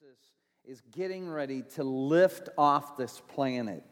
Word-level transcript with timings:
Jesus 0.00 0.18
is 0.64 0.80
getting 0.92 1.28
ready 1.28 1.62
to 1.74 1.84
lift 1.84 2.48
off 2.58 2.96
this 2.96 3.20
planet. 3.28 3.84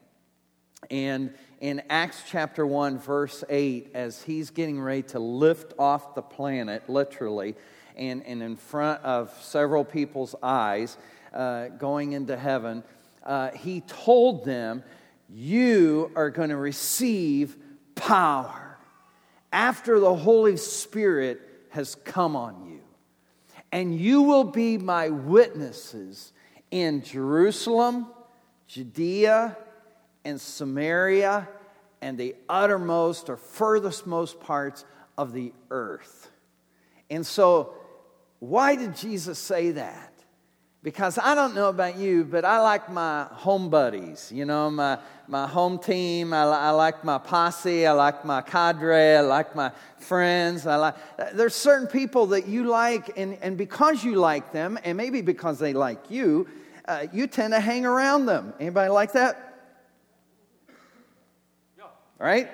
And 0.91 1.35
in 1.61 1.83
Acts 1.91 2.23
chapter 2.27 2.67
1, 2.67 2.99
verse 2.99 3.45
8, 3.49 3.91
as 3.95 4.23
he's 4.23 4.51
getting 4.51 4.81
ready 4.81 5.03
to 5.05 5.21
lift 5.21 5.75
off 5.79 6.15
the 6.15 6.23
planet, 6.23 6.89
literally, 6.89 7.55
and, 7.95 8.25
and 8.27 8.43
in 8.43 8.57
front 8.57 9.03
of 9.05 9.33
several 9.43 9.85
people's 9.85 10.35
eyes, 10.43 10.97
uh, 11.33 11.69
going 11.69 12.13
into 12.13 12.37
heaven, 12.37 12.83
uh, 13.23 13.51
he 13.53 13.83
told 13.83 14.45
them, 14.45 14.83
You 15.29 16.11
are 16.17 16.31
going 16.31 16.51
to 16.51 16.57
receive 16.57 17.57
power 17.95 18.79
after 19.53 20.01
the 20.01 20.15
Holy 20.15 20.57
Spirit 20.57 21.41
has 21.71 21.95
come 21.95 22.35
on 22.35 22.67
you. 22.67 22.72
And 23.73 23.99
you 23.99 24.23
will 24.23 24.45
be 24.45 24.77
my 24.77 25.09
witnesses 25.09 26.33
in 26.71 27.03
Jerusalem, 27.03 28.07
Judea, 28.69 29.57
and 30.25 30.41
Samaria, 30.41 31.49
and 32.03 32.19
the 32.19 32.37
uttermost 32.49 33.31
or 33.31 33.37
furthest 33.37 34.07
most 34.07 34.41
parts 34.41 34.85
of 35.17 35.33
the 35.33 35.53
earth. 35.71 36.31
And 37.11 37.27
so, 37.27 37.75
why 38.39 38.77
did 38.77 38.97
Jesus 38.97 39.39
say 39.39 39.73
that? 39.73 40.12
Because 40.83 41.17
I 41.17 41.37
don't 41.37 41.55
know 41.55 41.69
about 41.69 41.97
you, 41.97 42.25
but 42.25 42.45
I 42.45 42.61
like 42.61 42.91
my 42.91 43.29
home 43.31 43.71
buddies, 43.71 44.33
you 44.35 44.45
know, 44.45 44.69
my, 44.69 44.99
my 45.29 45.47
home 45.47 45.79
team. 45.79 46.33
I, 46.33 46.43
I 46.43 46.71
like 46.71 47.05
my 47.05 47.19
posse. 47.19 47.87
I 47.87 47.93
like 47.93 48.25
my 48.25 48.43
cadre. 48.43 49.19
I 49.19 49.21
like 49.21 49.55
my 49.55 49.71
friends. 49.99 50.67
I 50.67 50.75
like, 50.75 50.95
there's 51.35 51.55
certain 51.55 51.87
people 51.87 52.27
that 52.29 52.49
you 52.49 52.65
like, 52.65 53.17
and, 53.17 53.39
and 53.43 53.57
because 53.57 54.03
you 54.03 54.17
like 54.17 54.51
them, 54.51 54.77
and 54.83 54.97
maybe 54.97 55.23
because 55.23 55.61
they 55.61 55.73
like 55.73 56.11
you, 56.11 56.49
uh, 56.89 57.07
you 57.13 57.29
tend 57.29 57.53
to 57.53 57.61
hang 57.61 57.87
around 57.87 58.27
them. 58.27 58.53
Anybody 58.59 58.91
like 58.91 59.13
that? 59.13 59.71
Right? 62.19 62.51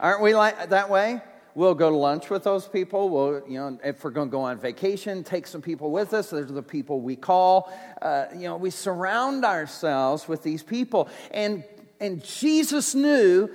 Aren't 0.00 0.22
we 0.22 0.34
like 0.34 0.70
that 0.70 0.88
way? 0.88 1.20
We'll 1.54 1.74
go 1.74 1.90
to 1.90 1.96
lunch 1.96 2.30
with 2.30 2.44
those 2.44 2.68
people. 2.68 3.08
We'll, 3.08 3.42
you 3.48 3.58
know, 3.58 3.78
if 3.82 4.04
we're 4.04 4.10
going 4.10 4.28
to 4.28 4.32
go 4.32 4.42
on 4.42 4.58
vacation, 4.58 5.24
take 5.24 5.46
some 5.46 5.62
people 5.62 5.90
with 5.90 6.14
us. 6.14 6.30
Those 6.30 6.50
are 6.50 6.54
the 6.54 6.62
people 6.62 7.00
we 7.00 7.16
call. 7.16 7.72
Uh, 8.00 8.26
you 8.34 8.42
know, 8.42 8.56
we 8.56 8.70
surround 8.70 9.44
ourselves 9.44 10.28
with 10.28 10.42
these 10.42 10.62
people. 10.62 11.08
And, 11.32 11.64
and 12.00 12.22
Jesus 12.22 12.94
knew 12.94 13.50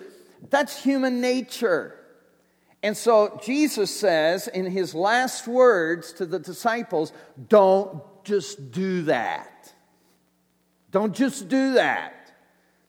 that's 0.50 0.84
human 0.84 1.22
nature. 1.22 1.96
And 2.82 2.98
so 2.98 3.40
Jesus 3.42 3.98
says 3.98 4.50
in 4.50 4.66
his 4.66 4.94
last 4.94 5.48
words 5.48 6.12
to 6.14 6.26
the 6.26 6.40
disciples, 6.40 7.14
don't 7.48 8.04
just 8.26 8.72
do 8.72 9.04
that. 9.04 9.74
Don't 10.92 11.16
just 11.16 11.48
do 11.48 11.74
that. 11.74 12.34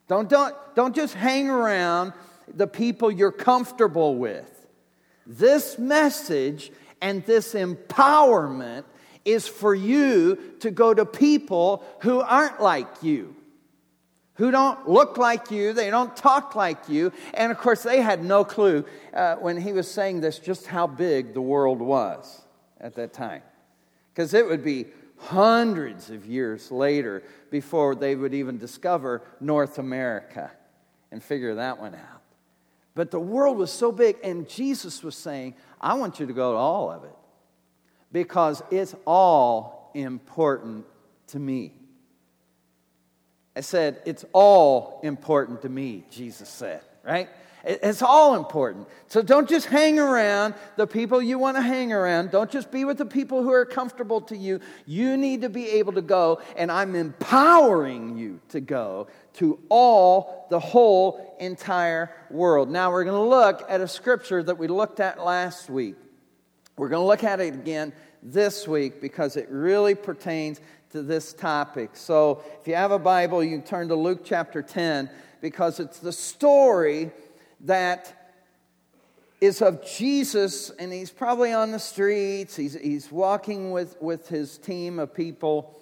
Don't, 0.08 0.28
don't, 0.28 0.54
don't 0.74 0.94
just 0.94 1.14
hang 1.14 1.48
around 1.48 2.12
the 2.52 2.66
people 2.66 3.10
you're 3.10 3.32
comfortable 3.32 4.16
with. 4.16 4.50
This 5.26 5.78
message 5.78 6.70
and 7.00 7.24
this 7.24 7.54
empowerment 7.54 8.84
is 9.24 9.46
for 9.46 9.74
you 9.74 10.36
to 10.60 10.70
go 10.70 10.92
to 10.92 11.06
people 11.06 11.84
who 12.00 12.20
aren't 12.20 12.60
like 12.60 13.02
you, 13.02 13.34
who 14.34 14.50
don't 14.50 14.88
look 14.88 15.16
like 15.16 15.50
you, 15.50 15.72
they 15.72 15.90
don't 15.90 16.16
talk 16.16 16.54
like 16.54 16.88
you. 16.88 17.12
And 17.32 17.50
of 17.50 17.58
course, 17.58 17.82
they 17.82 18.00
had 18.00 18.22
no 18.22 18.44
clue 18.44 18.84
uh, 19.14 19.36
when 19.36 19.60
he 19.60 19.72
was 19.72 19.90
saying 19.90 20.20
this 20.20 20.38
just 20.38 20.66
how 20.66 20.86
big 20.86 21.34
the 21.34 21.40
world 21.40 21.80
was 21.80 22.42
at 22.80 22.94
that 22.96 23.12
time. 23.12 23.42
Because 24.12 24.34
it 24.34 24.46
would 24.46 24.62
be 24.62 24.86
hundreds 25.16 26.10
of 26.10 26.26
years 26.26 26.70
later 26.70 27.22
before 27.50 27.94
they 27.94 28.14
would 28.14 28.34
even 28.34 28.58
discover 28.58 29.22
North 29.40 29.78
America 29.78 30.50
and 31.10 31.22
figure 31.22 31.54
that 31.54 31.80
one 31.80 31.94
out. 31.94 32.13
But 32.94 33.10
the 33.10 33.20
world 33.20 33.56
was 33.56 33.72
so 33.72 33.90
big, 33.90 34.16
and 34.22 34.48
Jesus 34.48 35.02
was 35.02 35.16
saying, 35.16 35.54
I 35.80 35.94
want 35.94 36.20
you 36.20 36.26
to 36.26 36.32
go 36.32 36.52
to 36.52 36.58
all 36.58 36.90
of 36.90 37.04
it 37.04 37.16
because 38.12 38.62
it's 38.70 38.94
all 39.04 39.90
important 39.94 40.86
to 41.28 41.38
me. 41.38 41.72
I 43.56 43.60
said, 43.60 44.00
It's 44.04 44.24
all 44.32 45.00
important 45.02 45.62
to 45.62 45.68
me, 45.68 46.04
Jesus 46.10 46.48
said, 46.48 46.82
right? 47.04 47.28
It's 47.66 48.02
all 48.02 48.34
important. 48.34 48.88
So 49.08 49.22
don't 49.22 49.48
just 49.48 49.66
hang 49.66 49.98
around 49.98 50.54
the 50.76 50.86
people 50.86 51.22
you 51.22 51.38
want 51.38 51.56
to 51.56 51.62
hang 51.62 51.92
around. 51.92 52.30
Don't 52.30 52.50
just 52.50 52.70
be 52.70 52.84
with 52.84 52.98
the 52.98 53.06
people 53.06 53.42
who 53.42 53.52
are 53.52 53.64
comfortable 53.64 54.20
to 54.22 54.36
you. 54.36 54.60
You 54.84 55.16
need 55.16 55.42
to 55.42 55.48
be 55.48 55.68
able 55.70 55.94
to 55.94 56.02
go, 56.02 56.42
and 56.56 56.70
I'm 56.70 56.94
empowering 56.94 58.18
you 58.18 58.40
to 58.50 58.60
go 58.60 59.08
to 59.34 59.58
all, 59.70 60.46
the 60.50 60.60
whole 60.60 61.36
entire 61.40 62.14
world. 62.30 62.70
Now 62.70 62.92
we're 62.92 63.04
going 63.04 63.16
to 63.16 63.28
look 63.28 63.64
at 63.68 63.80
a 63.80 63.88
scripture 63.88 64.42
that 64.42 64.58
we 64.58 64.68
looked 64.68 65.00
at 65.00 65.24
last 65.24 65.70
week. 65.70 65.96
We're 66.76 66.88
going 66.88 67.02
to 67.02 67.06
look 67.06 67.24
at 67.24 67.40
it 67.40 67.54
again 67.54 67.92
this 68.22 68.68
week 68.68 69.00
because 69.00 69.36
it 69.36 69.48
really 69.50 69.94
pertains 69.94 70.60
to 70.90 71.02
this 71.02 71.32
topic. 71.32 71.90
So 71.94 72.42
if 72.60 72.68
you 72.68 72.74
have 72.74 72.90
a 72.90 72.98
Bible, 72.98 73.42
you 73.42 73.50
can 73.50 73.66
turn 73.66 73.88
to 73.88 73.94
Luke 73.94 74.20
chapter 74.24 74.62
10 74.62 75.08
because 75.40 75.80
it's 75.80 75.98
the 75.98 76.12
story 76.12 77.10
that 77.64 78.32
is 79.40 79.60
of 79.60 79.84
Jesus, 79.84 80.70
and 80.70 80.92
he's 80.92 81.10
probably 81.10 81.52
on 81.52 81.70
the 81.70 81.78
streets. 81.78 82.56
He's, 82.56 82.74
he's 82.74 83.10
walking 83.10 83.72
with, 83.72 84.00
with 84.00 84.28
his 84.28 84.56
team 84.58 84.98
of 84.98 85.12
people. 85.12 85.78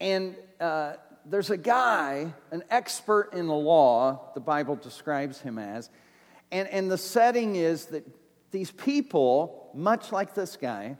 And 0.00 0.36
uh, 0.60 0.94
there's 1.24 1.50
a 1.50 1.56
guy, 1.56 2.32
an 2.50 2.62
expert 2.70 3.30
in 3.32 3.46
the 3.46 3.54
law, 3.54 4.30
the 4.34 4.40
Bible 4.40 4.76
describes 4.76 5.40
him 5.40 5.58
as. 5.58 5.88
And, 6.52 6.68
and 6.68 6.90
the 6.90 6.98
setting 6.98 7.56
is 7.56 7.86
that 7.86 8.06
these 8.50 8.70
people, 8.70 9.70
much 9.74 10.12
like 10.12 10.34
this 10.34 10.56
guy, 10.56 10.96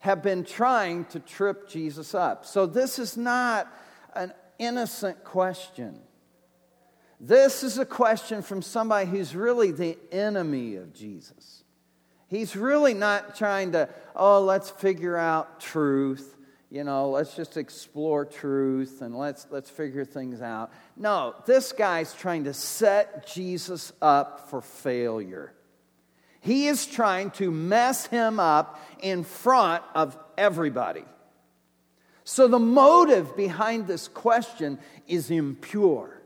have 0.00 0.22
been 0.22 0.44
trying 0.44 1.04
to 1.06 1.18
trip 1.18 1.68
Jesus 1.68 2.14
up. 2.14 2.46
So 2.46 2.66
this 2.66 2.98
is 2.98 3.16
not 3.16 3.66
an 4.14 4.32
innocent 4.58 5.24
question. 5.24 6.00
This 7.20 7.64
is 7.64 7.78
a 7.78 7.84
question 7.84 8.42
from 8.42 8.62
somebody 8.62 9.10
who's 9.10 9.34
really 9.34 9.72
the 9.72 9.98
enemy 10.12 10.76
of 10.76 10.94
Jesus. 10.94 11.64
He's 12.28 12.54
really 12.54 12.94
not 12.94 13.34
trying 13.34 13.72
to, 13.72 13.88
oh, 14.14 14.42
let's 14.42 14.70
figure 14.70 15.16
out 15.16 15.60
truth. 15.60 16.36
You 16.70 16.84
know, 16.84 17.10
let's 17.10 17.34
just 17.34 17.56
explore 17.56 18.26
truth 18.26 19.00
and 19.00 19.16
let's, 19.16 19.46
let's 19.50 19.70
figure 19.70 20.04
things 20.04 20.42
out. 20.42 20.70
No, 20.96 21.34
this 21.46 21.72
guy's 21.72 22.12
trying 22.12 22.44
to 22.44 22.52
set 22.52 23.26
Jesus 23.26 23.92
up 24.02 24.50
for 24.50 24.60
failure. 24.60 25.54
He 26.40 26.68
is 26.68 26.86
trying 26.86 27.30
to 27.32 27.50
mess 27.50 28.06
him 28.06 28.38
up 28.38 28.80
in 29.00 29.24
front 29.24 29.82
of 29.94 30.16
everybody. 30.36 31.04
So 32.24 32.46
the 32.46 32.58
motive 32.58 33.34
behind 33.34 33.86
this 33.86 34.06
question 34.06 34.78
is 35.06 35.30
impure. 35.30 36.17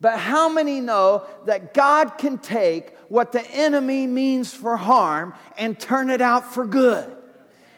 But 0.00 0.18
how 0.18 0.48
many 0.48 0.80
know 0.80 1.26
that 1.44 1.74
God 1.74 2.16
can 2.16 2.38
take 2.38 2.96
what 3.08 3.32
the 3.32 3.46
enemy 3.50 4.06
means 4.06 4.52
for 4.52 4.76
harm 4.76 5.34
and 5.58 5.78
turn 5.78 6.08
it 6.10 6.20
out 6.22 6.54
for 6.54 6.64
good? 6.64 7.16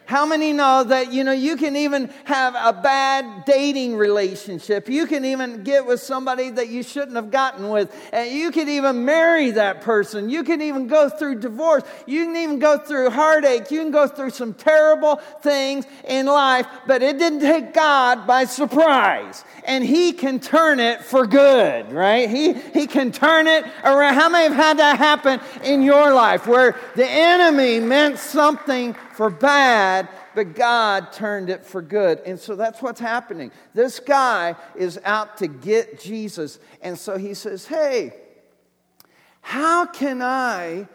How 0.07 0.27
many 0.27 0.53
know 0.53 0.85
that, 0.85 1.13
you 1.13 1.25
know, 1.25 1.33
you 1.33 1.57
can 1.57 1.77
even 1.77 2.11
have 2.25 2.55
a 2.55 2.73
bad 2.73 3.45
dating 3.45 3.97
relationship? 3.97 4.89
You 4.89 5.07
can 5.07 5.25
even 5.25 5.63
get 5.63 5.87
with 5.87 6.01
somebody 6.01 6.51
that 6.51 6.69
you 6.69 6.83
shouldn't 6.83 7.17
have 7.17 7.31
gotten 7.31 7.69
with. 7.69 7.95
And 8.13 8.31
you 8.31 8.51
can 8.51 8.69
even 8.69 9.05
marry 9.05 9.53
that 9.53 9.81
person. 9.83 10.29
You 10.29 10.45
can 10.45 10.61
even 10.61 10.87
go 10.87 11.09
through 11.09 11.41
divorce. 11.41 11.83
You 12.07 12.27
can 12.27 12.37
even 12.37 12.59
go 12.59 12.79
through 12.79 13.11
heartache. 13.11 13.71
You 13.71 13.81
can 13.81 13.91
go 13.91 14.07
through 14.09 14.31
some 14.31 14.55
terrible 14.55 15.17
things 15.43 15.87
in 16.07 16.27
life, 16.27 16.67
but 16.87 17.03
it 17.03 17.19
didn't 17.19 17.41
take 17.41 17.73
God 17.73 18.27
by 18.27 18.45
surprise. 18.45 19.45
And 19.65 19.85
He 19.85 20.13
can 20.13 20.41
turn 20.41 20.81
it 20.81 21.03
for 21.03 21.27
good, 21.27 21.93
right? 21.93 22.29
He, 22.29 22.53
he 22.53 22.87
can 22.87 23.13
turn 23.13 23.47
it 23.47 23.65
around. 23.85 24.15
How 24.15 24.29
many 24.29 24.49
have 24.49 24.57
had 24.57 24.79
that 24.79 24.99
happen 24.99 25.41
in 25.65 25.83
your 25.83 26.13
life 26.13 26.47
where 26.47 26.77
the 26.97 27.09
enemy 27.09 27.81
meant 27.81 28.19
something 28.19 28.97
for 29.15 29.31
bad, 29.31 30.09
but 30.35 30.55
God 30.55 31.13
turned 31.13 31.51
it 31.51 31.65
for 31.65 31.83
good. 31.83 32.21
And 32.27 32.39
so 32.39 32.57
that's 32.57 32.83
what's 32.83 33.01
happening. 33.01 33.51
This 33.75 34.01
guy 34.01 34.57
is 34.75 34.99
out 35.05 35.37
to 35.39 35.47
get 35.47 36.01
Jesus. 36.01 36.59
And 36.81 36.99
so 36.99 37.19
he 37.19 37.35
says, 37.35 37.67
Hey, 37.67 38.15
how 39.41 39.87
can 39.87 40.23
I 40.23 40.89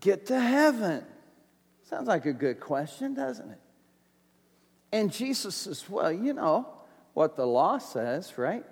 get 0.00 0.26
to 0.26 0.38
heaven? 0.38 1.04
Sounds 1.84 2.08
like 2.08 2.26
a 2.26 2.32
good 2.32 2.60
question, 2.60 3.14
doesn't 3.14 3.50
it? 3.50 3.60
And 4.92 5.12
Jesus 5.12 5.54
says, 5.54 5.88
Well, 5.88 6.12
you 6.12 6.32
know 6.32 6.68
what 7.14 7.36
the 7.36 7.46
law 7.46 7.78
says, 7.78 8.36
right? 8.38 8.64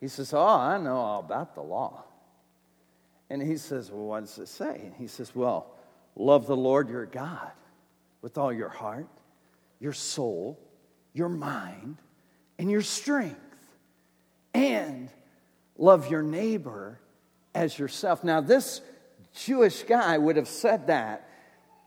He 0.00 0.08
says, 0.08 0.32
Oh, 0.32 0.46
I 0.46 0.78
know 0.78 0.96
all 0.96 1.20
about 1.20 1.54
the 1.54 1.62
law. 1.62 2.04
And 3.30 3.42
he 3.42 3.56
says, 3.56 3.90
Well, 3.90 4.06
what 4.06 4.20
does 4.20 4.38
it 4.38 4.48
say? 4.48 4.80
And 4.84 4.94
he 4.94 5.06
says, 5.06 5.34
Well, 5.34 5.74
love 6.16 6.46
the 6.46 6.56
Lord 6.56 6.88
your 6.88 7.06
God 7.06 7.52
with 8.22 8.38
all 8.38 8.52
your 8.52 8.68
heart, 8.68 9.08
your 9.80 9.92
soul, 9.92 10.58
your 11.12 11.28
mind, 11.28 11.96
and 12.58 12.70
your 12.70 12.82
strength, 12.82 13.36
and 14.54 15.08
love 15.76 16.10
your 16.10 16.22
neighbor 16.22 16.98
as 17.54 17.78
yourself. 17.78 18.24
Now, 18.24 18.40
this 18.40 18.80
Jewish 19.34 19.82
guy 19.84 20.18
would 20.18 20.36
have 20.36 20.48
said 20.48 20.88
that 20.88 21.28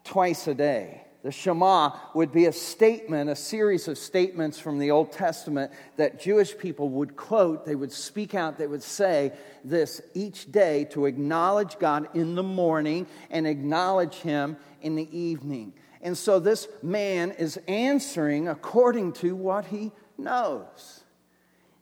twice 0.03 0.47
a 0.47 0.53
day. 0.53 1.01
The 1.23 1.31
Shema 1.31 1.91
would 2.15 2.31
be 2.31 2.47
a 2.47 2.51
statement, 2.51 3.29
a 3.29 3.35
series 3.35 3.87
of 3.87 3.97
statements 3.99 4.57
from 4.57 4.79
the 4.79 4.89
Old 4.89 5.11
Testament 5.11 5.71
that 5.97 6.19
Jewish 6.19 6.57
people 6.57 6.89
would 6.89 7.15
quote. 7.15 7.63
They 7.63 7.75
would 7.75 7.91
speak 7.91 8.33
out, 8.33 8.57
they 8.57 8.65
would 8.65 8.81
say 8.81 9.33
this 9.63 10.01
each 10.15 10.51
day 10.51 10.85
to 10.91 11.05
acknowledge 11.05 11.77
God 11.77 12.09
in 12.15 12.33
the 12.33 12.43
morning 12.43 13.05
and 13.29 13.45
acknowledge 13.45 14.15
Him 14.15 14.57
in 14.81 14.95
the 14.95 15.15
evening. 15.15 15.73
And 16.01 16.18
so 16.18 16.39
this 16.39 16.68
man 16.81 17.31
is 17.31 17.57
answering 17.68 18.48
according 18.48 19.13
to 19.13 19.36
what 19.36 19.65
he 19.65 19.92
knows. 20.18 21.03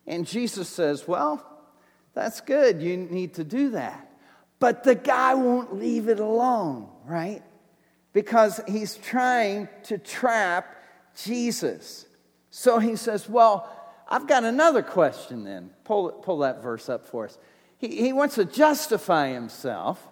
And 0.06 0.26
Jesus 0.26 0.68
says, 0.68 1.08
Well, 1.08 1.44
that's 2.14 2.40
good. 2.40 2.82
You 2.82 2.96
need 2.96 3.34
to 3.34 3.44
do 3.44 3.70
that. 3.70 4.10
But 4.58 4.84
the 4.84 4.94
guy 4.94 5.34
won't 5.34 5.76
leave 5.76 6.08
it 6.08 6.20
alone, 6.20 6.88
right? 7.06 7.42
Because 8.12 8.60
he's 8.68 8.96
trying 8.96 9.68
to 9.84 9.96
trap 9.96 10.76
Jesus. 11.22 12.06
So 12.50 12.78
he 12.78 12.96
says, 12.96 13.28
Well, 13.28 13.70
I've 14.08 14.26
got 14.26 14.44
another 14.44 14.82
question 14.82 15.44
then. 15.44 15.70
Pull, 15.84 16.10
pull 16.10 16.38
that 16.38 16.62
verse 16.62 16.88
up 16.88 17.06
for 17.06 17.24
us. 17.26 17.38
He, 17.78 17.96
he 18.02 18.12
wants 18.12 18.34
to 18.34 18.44
justify 18.44 19.32
himself. 19.32 20.06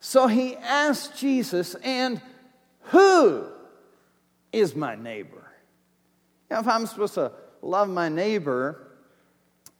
So 0.00 0.26
he 0.26 0.56
asks 0.56 1.18
Jesus, 1.18 1.74
And 1.76 2.20
who 2.88 3.46
is 4.54 4.74
my 4.74 4.94
neighbor? 4.94 5.44
Now, 6.50 6.60
if 6.60 6.68
I'm 6.68 6.86
supposed 6.86 7.14
to 7.14 7.32
love 7.62 7.88
my 7.88 8.08
neighbor, 8.08 8.88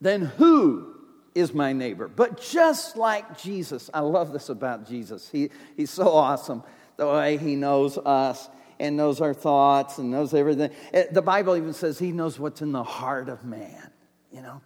then 0.00 0.23
who 0.23 0.94
is 1.35 1.53
my 1.53 1.73
neighbor. 1.73 2.09
But 2.09 2.41
just 2.41 2.97
like 2.97 3.38
Jesus, 3.38 3.91
I 3.93 4.00
love 4.00 4.32
this 4.32 4.49
about 4.49 4.88
Jesus. 4.88 5.29
He, 5.29 5.50
he's 5.76 5.91
so 5.91 6.09
awesome 6.09 6.62
the 6.97 7.06
way 7.06 7.37
he 7.37 7.56
knows 7.56 7.99
us 7.99 8.49
and 8.79 8.97
knows 8.97 9.21
our 9.21 9.35
thoughts 9.35 9.99
and 9.99 10.11
knows 10.11 10.35
everything. 10.35 10.71
Eh, 10.93 11.05
the 11.11 11.23
Bible 11.23 11.56
even 11.56 11.73
says 11.73 11.99
he 11.99 12.12
knows 12.12 12.38
what's 12.38 12.62
in 12.62 12.73
the 12.73 12.82
heart 12.82 13.29
of 13.29 13.44
man, 13.44 13.91
you 14.32 14.43
know? 14.43 14.61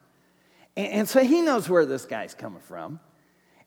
And, 0.77 0.93
and 0.93 1.09
so 1.09 1.23
he 1.23 1.41
knows 1.41 1.69
where 1.69 1.87
this 1.87 2.05
guy's 2.05 2.35
coming 2.35 2.61
from. 2.61 3.01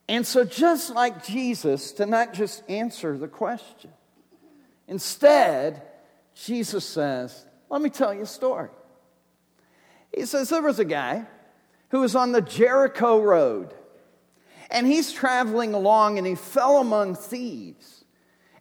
And 0.07 0.25
so, 0.27 0.43
just 0.43 0.89
like 0.89 1.25
Jesus, 1.25 1.93
to 1.93 2.05
not 2.05 2.33
just 2.33 2.69
answer 2.69 3.17
the 3.17 3.27
question, 3.27 3.91
instead, 4.87 5.81
Jesus 6.33 6.85
says, 6.85 7.45
Let 7.69 7.81
me 7.81 7.89
tell 7.89 8.13
you 8.13 8.21
a 8.21 8.25
story. 8.25 8.69
He 10.15 10.25
says, 10.25 10.49
There 10.49 10.61
was 10.61 10.79
a 10.79 10.85
guy 10.85 11.25
who 11.89 11.99
was 11.99 12.15
on 12.15 12.31
the 12.31 12.41
Jericho 12.41 13.21
Road. 13.21 13.73
And 14.69 14.87
he's 14.87 15.11
traveling 15.11 15.73
along 15.73 16.17
and 16.17 16.25
he 16.25 16.35
fell 16.35 16.77
among 16.77 17.15
thieves. 17.15 18.05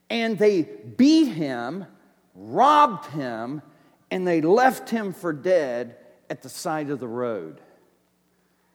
And 0.09 0.37
they 0.37 0.63
beat 0.63 1.27
him, 1.27 1.87
robbed 2.35 3.07
him, 3.07 3.63
and 4.11 4.27
they 4.27 4.41
left 4.41 4.91
him 4.91 5.13
for 5.13 5.33
dead 5.33 5.97
at 6.29 6.43
the 6.43 6.49
side 6.49 6.91
of 6.91 6.99
the 6.99 7.09
road. 7.09 7.61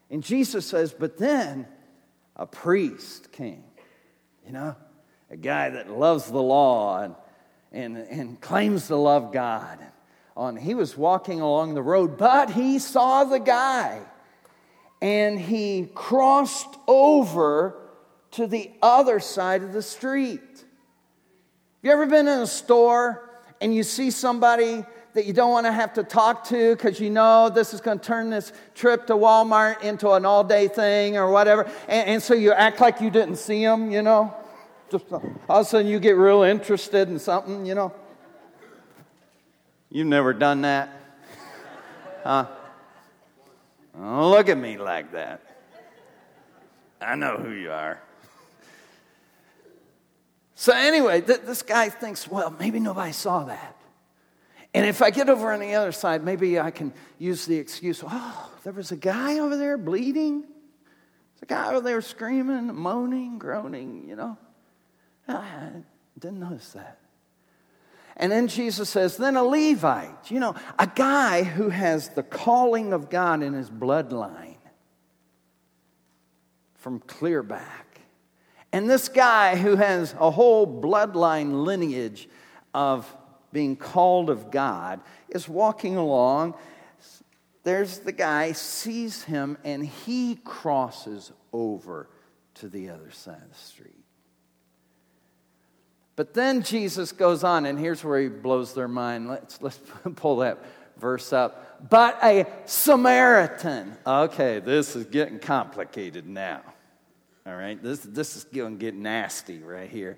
And 0.10 0.24
Jesus 0.24 0.66
says, 0.66 0.94
But 0.94 1.18
then 1.18 1.68
a 2.38 2.46
priest 2.46 3.34
came, 3.34 3.64
you 4.46 4.54
know, 4.54 4.76
a 5.30 5.36
guy 5.36 5.72
that 5.72 5.90
loves 5.90 6.32
the 6.32 6.42
law 6.42 7.02
and, 7.02 7.16
and, 7.72 7.98
and 7.98 8.40
claims 8.42 8.88
to 8.88 8.96
love 8.96 9.32
God. 9.32 9.80
On, 10.38 10.58
he 10.58 10.74
was 10.74 10.98
walking 10.98 11.40
along 11.42 11.74
the 11.74 11.82
road, 11.82 12.18
but 12.18 12.52
he 12.52 12.80
saw 12.80 13.24
the 13.24 13.40
guy 13.40 14.02
and 15.02 15.40
he 15.40 15.90
crossed 15.94 16.76
over 16.88 17.76
to 18.32 18.48
the 18.48 18.72
other 18.82 19.20
side 19.20 19.64
of 19.64 19.72
the 19.72 19.82
street. 19.82 20.42
Have 20.42 20.64
you 21.84 21.92
ever 21.92 22.06
been 22.06 22.28
in 22.28 22.40
a 22.40 22.48
store 22.48 23.30
and 23.62 23.74
you 23.74 23.84
see 23.84 24.12
somebody 24.12 24.84
that 25.14 25.26
you 25.26 25.32
don't 25.32 25.52
want 25.52 25.66
to 25.66 25.72
have 25.72 25.94
to 25.94 26.04
talk 26.04 26.44
to 26.46 26.76
because 26.76 27.00
you 27.00 27.10
know 27.10 27.50
this 27.50 27.74
is 27.74 27.80
going 27.80 28.00
to 28.00 28.06
turn 28.06 28.30
this 28.30 28.52
trip 28.76 29.08
to 29.08 29.14
Walmart 29.14 29.82
into 29.82 30.12
an 30.12 30.26
all 30.26 30.44
day 30.44 30.68
thing 30.68 31.16
or 31.16 31.32
whatever. 31.32 31.64
And, 31.88 32.10
and, 32.10 32.24
so 32.24 32.34
you 32.34 32.52
act 32.52 32.82
like 32.82 33.00
you 33.00 33.10
didn't 33.10 33.38
see 33.38 33.64
them, 33.64 33.92
you 33.92 34.02
know? 34.02 34.36
All 35.50 35.62
of 35.62 35.66
a 35.66 35.70
sudden 35.70 35.88
you 35.88 36.00
get 36.00 36.18
real 36.18 36.44
interested 36.44 37.10
in 37.10 37.20
something, 37.20 37.66
you 37.66 37.76
know? 37.76 37.94
You've 39.90 40.08
never 40.08 40.34
done 40.34 40.62
that? 40.62 40.90
Huh? 42.24 42.48
Don't 43.94 44.32
look 44.32 44.50
at 44.50 44.58
me 44.58 44.78
like 44.78 45.12
that. 45.14 45.42
I 47.00 47.16
know 47.16 47.38
who 47.38 47.52
you 47.52 47.72
are. 47.72 48.02
So, 50.56 50.74
anyway, 50.74 51.22
th- 51.22 51.42
this 51.42 51.62
guy 51.62 51.90
thinks, 51.90 52.28
well, 52.28 52.56
maybe 52.60 52.80
nobody 52.80 53.12
saw 53.12 53.44
that. 53.44 53.76
And 54.74 54.86
if 54.86 55.02
I 55.02 55.12
get 55.12 55.30
over 55.30 55.54
on 55.54 55.60
the 55.60 55.76
other 55.76 55.92
side, 55.92 56.24
maybe 56.24 56.60
I 56.60 56.72
can 56.72 56.94
use 57.18 57.46
the 57.46 57.58
excuse 57.58 58.04
oh, 58.06 58.52
there 58.64 58.74
was 58.74 58.92
a 58.92 58.98
guy 58.98 59.40
over 59.40 59.56
there 59.56 59.78
bleeding. 59.78 60.42
There's 60.42 61.44
a 61.44 61.46
guy 61.46 61.70
over 61.70 61.82
there 61.82 62.02
screaming, 62.02 62.76
moaning, 62.76 63.38
groaning, 63.38 64.06
you 64.08 64.16
know. 64.16 64.38
I 65.28 65.72
didn't 66.20 66.40
notice 66.40 66.72
that. 66.72 67.00
And 68.18 68.32
then 68.32 68.48
Jesus 68.48 68.90
says, 68.90 69.18
then 69.18 69.36
a 69.36 69.44
Levite, 69.44 70.32
you 70.32 70.40
know, 70.40 70.56
a 70.80 70.88
guy 70.88 71.44
who 71.44 71.70
has 71.70 72.10
the 72.10 72.24
calling 72.24 72.94
of 72.94 73.10
God 73.10 73.44
in 73.44 73.54
his 73.54 73.70
bloodline 73.70 74.56
from 76.76 77.00
clear 77.00 77.44
back. 77.44 78.00
And 78.72 78.90
this 78.90 79.10
guy 79.10 79.56
who 79.56 79.76
has 79.76 80.14
a 80.20 80.32
whole 80.32 80.66
bloodline 80.82 81.66
lineage 81.66 82.30
of 82.74 83.14
being 83.52 83.76
called 83.76 84.30
of 84.30 84.52
God 84.52 85.00
is 85.30 85.48
walking 85.50 85.96
along. 85.96 86.56
There's 87.64 88.00
the 88.00 88.12
guy, 88.12 88.52
sees 88.52 89.24
him, 89.24 89.58
and 89.64 89.86
he 89.86 90.36
crosses 90.36 91.32
over 91.52 92.10
to 92.56 92.70
the 92.70 92.90
other 92.90 93.12
side 93.12 93.42
of 93.42 93.50
the 93.50 93.58
street. 93.58 93.95
But 96.16 96.34
then 96.34 96.64
Jesus 96.64 97.12
goes 97.12 97.44
on, 97.44 97.66
and 97.66 97.78
here's 97.78 98.04
where 98.04 98.22
he 98.22 98.30
blows 98.30 98.74
their 98.74 98.88
mind. 98.88 99.28
Let's, 99.28 99.62
let's 99.62 99.80
pull 100.16 100.38
that 100.38 100.60
verse 100.98 101.34
up. 101.34 101.90
But 101.90 102.18
a 102.24 102.46
Samaritan. 102.66 103.98
Okay, 104.06 104.60
this 104.60 104.96
is 104.96 105.06
getting 105.06 105.40
complicated 105.40 106.28
now. 106.28 106.62
All 107.46 107.56
right, 107.56 107.82
this, 107.82 108.00
this 108.00 108.36
is 108.36 108.44
going 108.46 108.78
to 108.78 108.80
get 108.80 108.96
nasty 108.96 109.60
right 109.60 109.90
here. 109.90 110.18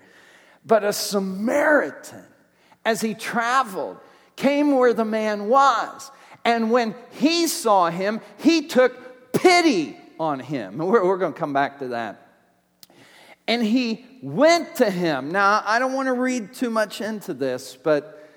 But 0.64 0.84
a 0.84 0.92
Samaritan, 0.92 2.24
as 2.84 3.00
he 3.00 3.14
traveled, 3.14 3.98
came 4.36 4.76
where 4.76 4.94
the 4.94 5.04
man 5.04 5.48
was. 5.48 6.10
And 6.44 6.70
when 6.70 6.94
he 7.10 7.46
saw 7.48 7.90
him, 7.90 8.20
he 8.38 8.68
took 8.68 9.32
pity 9.32 9.96
on 10.18 10.40
him. 10.40 10.78
We're, 10.78 11.04
we're 11.04 11.18
going 11.18 11.32
to 11.32 11.38
come 11.38 11.52
back 11.52 11.80
to 11.80 11.88
that. 11.88 12.27
And 13.48 13.62
he 13.62 14.04
went 14.22 14.76
to 14.76 14.90
him. 14.90 15.30
Now, 15.30 15.62
I 15.64 15.78
don't 15.78 15.94
want 15.94 16.06
to 16.06 16.12
read 16.12 16.52
too 16.52 16.68
much 16.68 17.00
into 17.00 17.32
this, 17.32 17.78
but, 17.82 18.30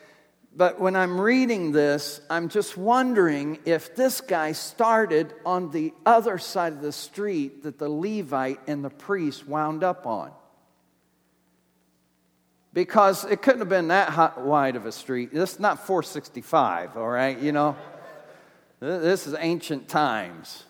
but 0.56 0.80
when 0.80 0.96
I'm 0.96 1.20
reading 1.20 1.74
this, 1.74 2.22
I'm 2.30 2.48
just 2.48 2.78
wondering 2.78 3.60
if 3.66 3.94
this 3.94 4.22
guy 4.22 4.54
started 4.54 5.34
on 5.46 5.72
the 5.72 5.94
other 6.06 6.38
side 6.38 6.72
of 6.72 6.82
the 6.82 6.94
street 6.94 7.64
that 7.64 7.78
the 7.78 7.90
Levite 7.90 8.62
and 8.68 8.86
the 8.86 8.90
priest 8.90 9.46
wound 9.46 9.84
up 9.84 10.08
on. 10.08 10.32
Because 12.74 13.26
it 13.26 13.42
couldn't 13.42 13.60
have 13.60 13.68
been 13.68 13.90
that 13.90 14.40
wide 14.40 14.78
of 14.78 14.86
a 14.86 14.94
street. 14.94 15.34
This 15.34 15.56
is 15.56 15.60
not 15.60 15.86
465, 15.86 16.96
all 16.96 17.06
right? 17.06 17.38
You 17.38 17.52
know, 17.52 17.76
this 18.80 19.28
is 19.28 19.36
ancient 19.38 19.90
times. 19.90 20.64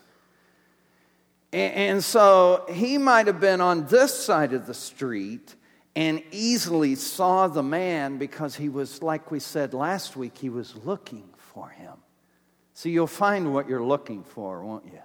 And 1.54 2.02
so 2.02 2.66
he 2.72 2.98
might 2.98 3.28
have 3.28 3.42
been 3.42 3.60
on 3.60 3.86
this 3.88 4.14
side 4.14 4.54
of 4.54 4.68
the 4.68 4.74
street 4.74 5.56
and 5.96 6.24
easily 6.32 6.96
saw 6.96 7.48
the 7.48 7.64
man 7.64 8.18
because 8.18 8.56
he 8.56 8.70
was, 8.70 9.04
like 9.04 9.32
we 9.32 9.40
said 9.40 9.74
last 9.74 10.16
week, 10.16 10.38
he 10.38 10.50
was 10.50 10.76
looking 10.78 11.28
for 11.36 11.68
him. 11.68 11.94
So 12.74 12.88
you'll 12.88 13.08
find 13.08 13.54
what 13.54 13.68
you're 13.68 13.84
looking 13.84 14.24
for, 14.24 14.64
won't 14.64 14.86
you? 14.86 15.00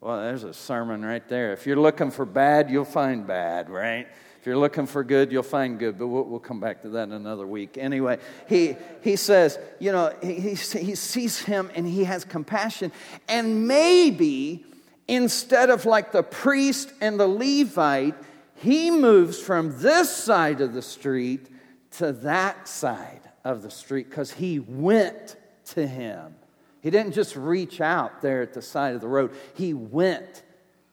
Well, 0.00 0.20
there's 0.20 0.44
a 0.44 0.54
sermon 0.54 1.04
right 1.04 1.26
there. 1.28 1.52
If 1.52 1.66
you're 1.66 1.80
looking 1.80 2.12
for 2.12 2.24
bad, 2.24 2.70
you'll 2.70 2.84
find 2.84 3.26
bad, 3.26 3.68
right? 3.68 4.06
If 4.38 4.46
you're 4.46 4.56
looking 4.56 4.86
for 4.86 5.02
good, 5.02 5.32
you'll 5.32 5.42
find 5.42 5.76
good, 5.80 5.98
but 5.98 6.06
we'll, 6.06 6.22
we'll 6.22 6.38
come 6.38 6.60
back 6.60 6.82
to 6.82 6.90
that 6.90 7.08
another 7.08 7.44
week. 7.44 7.76
Anyway, 7.76 8.18
he, 8.48 8.76
he 9.02 9.16
says, 9.16 9.58
you 9.80 9.90
know, 9.90 10.14
he, 10.22 10.54
he 10.54 10.94
sees 10.94 11.40
him 11.40 11.72
and 11.74 11.84
he 11.88 12.04
has 12.04 12.24
compassion. 12.24 12.92
And 13.26 13.66
maybe 13.66 14.64
instead 15.08 15.70
of 15.70 15.86
like 15.86 16.12
the 16.12 16.22
priest 16.22 16.92
and 17.00 17.18
the 17.18 17.26
Levite, 17.26 18.14
he 18.54 18.90
moves 18.90 19.38
from 19.38 19.80
this 19.80 20.14
side 20.14 20.60
of 20.60 20.72
the 20.72 20.82
street 20.82 21.48
to 21.92 22.12
that 22.12 22.68
side 22.68 23.20
of 23.44 23.62
the 23.62 23.70
street 23.70 24.08
because 24.08 24.32
he 24.32 24.58
went 24.58 25.36
to 25.66 25.86
him. 25.86 26.34
He 26.80 26.90
didn't 26.90 27.12
just 27.12 27.36
reach 27.36 27.80
out 27.80 28.22
there 28.22 28.42
at 28.42 28.52
the 28.52 28.62
side 28.62 28.94
of 28.94 29.00
the 29.00 29.08
road, 29.08 29.34
he 29.54 29.74
went 29.74 30.42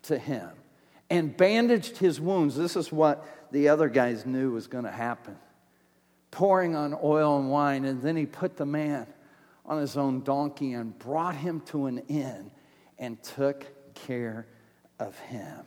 to 0.03 0.17
him 0.17 0.50
and 1.10 1.36
bandaged 1.36 1.98
his 1.98 2.20
wounds. 2.20 2.55
This 2.55 2.75
is 2.75 2.91
what 2.91 3.25
the 3.51 3.70
other 3.70 3.89
guys 3.89 4.25
knew 4.25 4.51
was 4.51 4.67
going 4.67 4.86
to 4.86 4.91
happen 4.91 5.38
pouring 6.34 6.75
on 6.75 6.98
oil 7.01 7.38
and 7.39 7.50
wine. 7.50 7.86
And 7.86 8.01
then 8.01 8.17
he 8.17 8.25
put 8.25 8.58
the 8.58 8.65
man 8.65 9.08
on 9.65 9.79
his 9.79 9.96
own 9.96 10.24
donkey 10.24 10.74
and 10.74 10.98
brought 11.00 11.36
him 11.36 11.62
to 11.67 11.86
an 11.86 12.00
inn 12.10 12.51
and 12.98 13.22
took 13.24 13.65
care 13.94 14.48
of 15.00 15.18
him. 15.20 15.66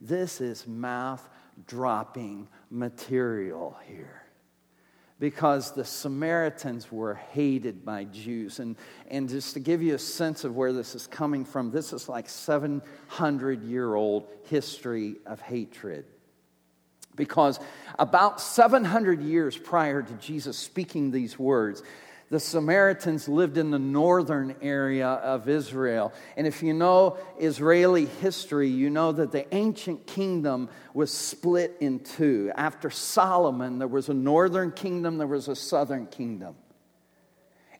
This 0.00 0.40
is 0.40 0.66
mouth 0.66 1.26
dropping 1.66 2.48
material 2.70 3.76
here 3.86 4.22
because 5.22 5.70
the 5.70 5.84
Samaritans 5.84 6.90
were 6.90 7.14
hated 7.14 7.84
by 7.84 8.02
Jews. 8.02 8.58
And, 8.58 8.74
and 9.08 9.28
just 9.28 9.54
to 9.54 9.60
give 9.60 9.80
you 9.80 9.94
a 9.94 9.98
sense 9.98 10.42
of 10.42 10.56
where 10.56 10.72
this 10.72 10.96
is 10.96 11.06
coming 11.06 11.44
from, 11.44 11.70
this 11.70 11.92
is 11.92 12.08
like 12.08 12.28
700 12.28 13.62
year 13.62 13.94
old 13.94 14.26
history 14.48 15.14
of 15.24 15.40
hatred. 15.40 16.06
Because 17.14 17.60
about 18.00 18.40
700 18.40 19.22
years 19.22 19.56
prior 19.56 20.02
to 20.02 20.12
Jesus 20.14 20.58
speaking 20.58 21.12
these 21.12 21.38
words, 21.38 21.84
the 22.32 22.40
Samaritans 22.40 23.28
lived 23.28 23.58
in 23.58 23.70
the 23.70 23.78
northern 23.78 24.56
area 24.62 25.06
of 25.06 25.50
Israel. 25.50 26.14
And 26.34 26.46
if 26.46 26.62
you 26.62 26.72
know 26.72 27.18
Israeli 27.38 28.06
history, 28.06 28.68
you 28.68 28.88
know 28.88 29.12
that 29.12 29.32
the 29.32 29.54
ancient 29.54 30.06
kingdom 30.06 30.70
was 30.94 31.12
split 31.12 31.76
in 31.80 32.00
two. 32.00 32.50
After 32.56 32.88
Solomon, 32.88 33.78
there 33.78 33.86
was 33.86 34.08
a 34.08 34.14
northern 34.14 34.70
kingdom, 34.72 35.18
there 35.18 35.26
was 35.26 35.48
a 35.48 35.54
southern 35.54 36.06
kingdom. 36.06 36.54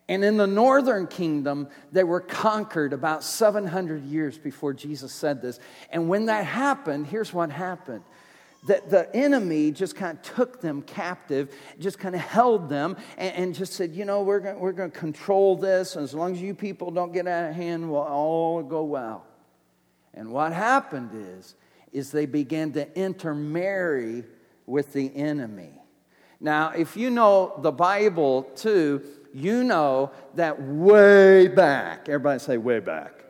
And 0.06 0.22
in 0.22 0.36
the 0.36 0.46
northern 0.46 1.06
kingdom, 1.06 1.68
they 1.90 2.04
were 2.04 2.20
conquered 2.20 2.92
about 2.92 3.24
700 3.24 4.04
years 4.04 4.36
before 4.36 4.74
Jesus 4.74 5.14
said 5.14 5.40
this. 5.40 5.60
And 5.88 6.10
when 6.10 6.26
that 6.26 6.44
happened, 6.44 7.06
here's 7.06 7.32
what 7.32 7.50
happened 7.50 8.04
that 8.64 8.90
the 8.90 9.14
enemy 9.14 9.72
just 9.72 9.96
kind 9.96 10.16
of 10.16 10.22
took 10.22 10.60
them 10.60 10.82
captive, 10.82 11.52
just 11.80 11.98
kind 11.98 12.14
of 12.14 12.20
held 12.20 12.68
them, 12.68 12.96
and, 13.16 13.34
and 13.34 13.54
just 13.54 13.72
said, 13.72 13.92
you 13.92 14.04
know, 14.04 14.22
we're 14.22 14.40
going 14.40 14.58
we're 14.58 14.72
to 14.72 14.88
control 14.88 15.56
this, 15.56 15.96
and 15.96 16.04
as 16.04 16.14
long 16.14 16.32
as 16.32 16.40
you 16.40 16.54
people 16.54 16.90
don't 16.90 17.12
get 17.12 17.26
out 17.26 17.50
of 17.50 17.56
hand, 17.56 17.90
we'll 17.90 18.00
all 18.00 18.62
go 18.62 18.84
well. 18.84 19.24
And 20.14 20.30
what 20.30 20.52
happened 20.52 21.10
is, 21.14 21.54
is 21.92 22.10
they 22.10 22.26
began 22.26 22.72
to 22.72 22.98
intermarry 22.98 24.24
with 24.66 24.92
the 24.92 25.14
enemy. 25.14 25.70
Now, 26.40 26.70
if 26.70 26.96
you 26.96 27.10
know 27.10 27.58
the 27.62 27.72
Bible 27.72 28.44
too, 28.56 29.02
you 29.34 29.64
know 29.64 30.10
that 30.34 30.60
way 30.60 31.48
back, 31.48 32.08
everybody 32.08 32.38
say 32.38 32.58
way 32.58 32.80
back, 32.80 33.24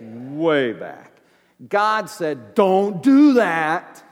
way 0.00 0.72
back, 0.72 1.12
God 1.68 2.08
said, 2.10 2.54
don't 2.54 3.02
do 3.02 3.34
that. 3.34 4.02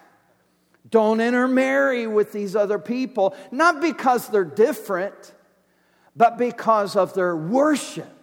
Don't 0.90 1.20
intermarry 1.20 2.06
with 2.06 2.32
these 2.32 2.56
other 2.56 2.78
people, 2.78 3.34
not 3.50 3.80
because 3.80 4.28
they're 4.28 4.44
different, 4.44 5.32
but 6.16 6.36
because 6.36 6.96
of 6.96 7.14
their 7.14 7.36
worship. 7.36 8.16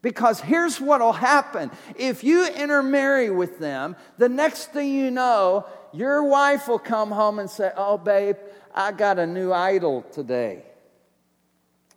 Because 0.00 0.40
here's 0.40 0.80
what 0.80 1.00
will 1.00 1.12
happen 1.12 1.70
if 1.96 2.24
you 2.24 2.46
intermarry 2.46 3.30
with 3.30 3.58
them, 3.60 3.96
the 4.18 4.28
next 4.28 4.72
thing 4.72 4.92
you 4.94 5.10
know, 5.10 5.64
your 5.92 6.24
wife 6.24 6.66
will 6.66 6.78
come 6.78 7.10
home 7.10 7.38
and 7.38 7.48
say, 7.48 7.70
Oh, 7.76 7.98
babe, 7.98 8.36
I 8.74 8.92
got 8.92 9.18
a 9.18 9.26
new 9.26 9.52
idol 9.52 10.02
today. 10.12 10.64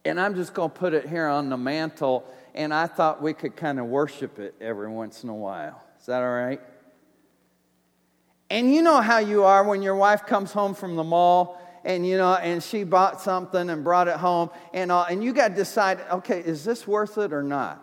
And 0.04 0.20
I'm 0.20 0.36
just 0.36 0.54
going 0.54 0.70
to 0.70 0.76
put 0.76 0.94
it 0.94 1.10
here 1.10 1.28
on 1.28 1.50
the 1.50 1.58
mantle, 1.58 2.32
and 2.54 2.72
I 2.72 2.86
thought 2.86 3.24
we 3.24 3.34
could 3.34 3.56
kind 3.56 3.80
of 3.80 3.88
worship 3.88 4.38
it 4.38 4.54
every 4.62 4.88
once 4.88 5.24
in 5.24 5.30
a 5.30 5.36
while. 5.36 5.82
Is 6.00 6.06
that 6.06 6.22
all 6.22 6.32
right? 6.32 6.62
And 8.50 8.74
you 8.74 8.82
know 8.82 9.02
how 9.02 9.18
you 9.20 9.44
are 9.44 9.64
when 9.64 9.82
your 9.82 9.96
wife 9.96 10.26
comes 10.26 10.52
home 10.52 10.76
from 10.76 10.96
the 10.96 11.04
mall 11.04 11.60
and 11.84 12.06
you 12.06 12.18
know 12.18 12.34
and 12.34 12.62
she 12.62 12.84
bought 12.84 13.22
something 13.22 13.70
and 13.70 13.84
brought 13.84 14.08
it 14.08 14.18
home 14.18 14.50
and 14.74 14.92
all, 14.92 15.06
and 15.06 15.24
you 15.24 15.34
got 15.34 15.50
to 15.50 15.56
decide 15.56 16.00
okay 16.12 16.40
is 16.40 16.64
this 16.66 16.88
worth 16.88 17.18
it 17.18 17.32
or 17.32 17.44
not? 17.44 17.82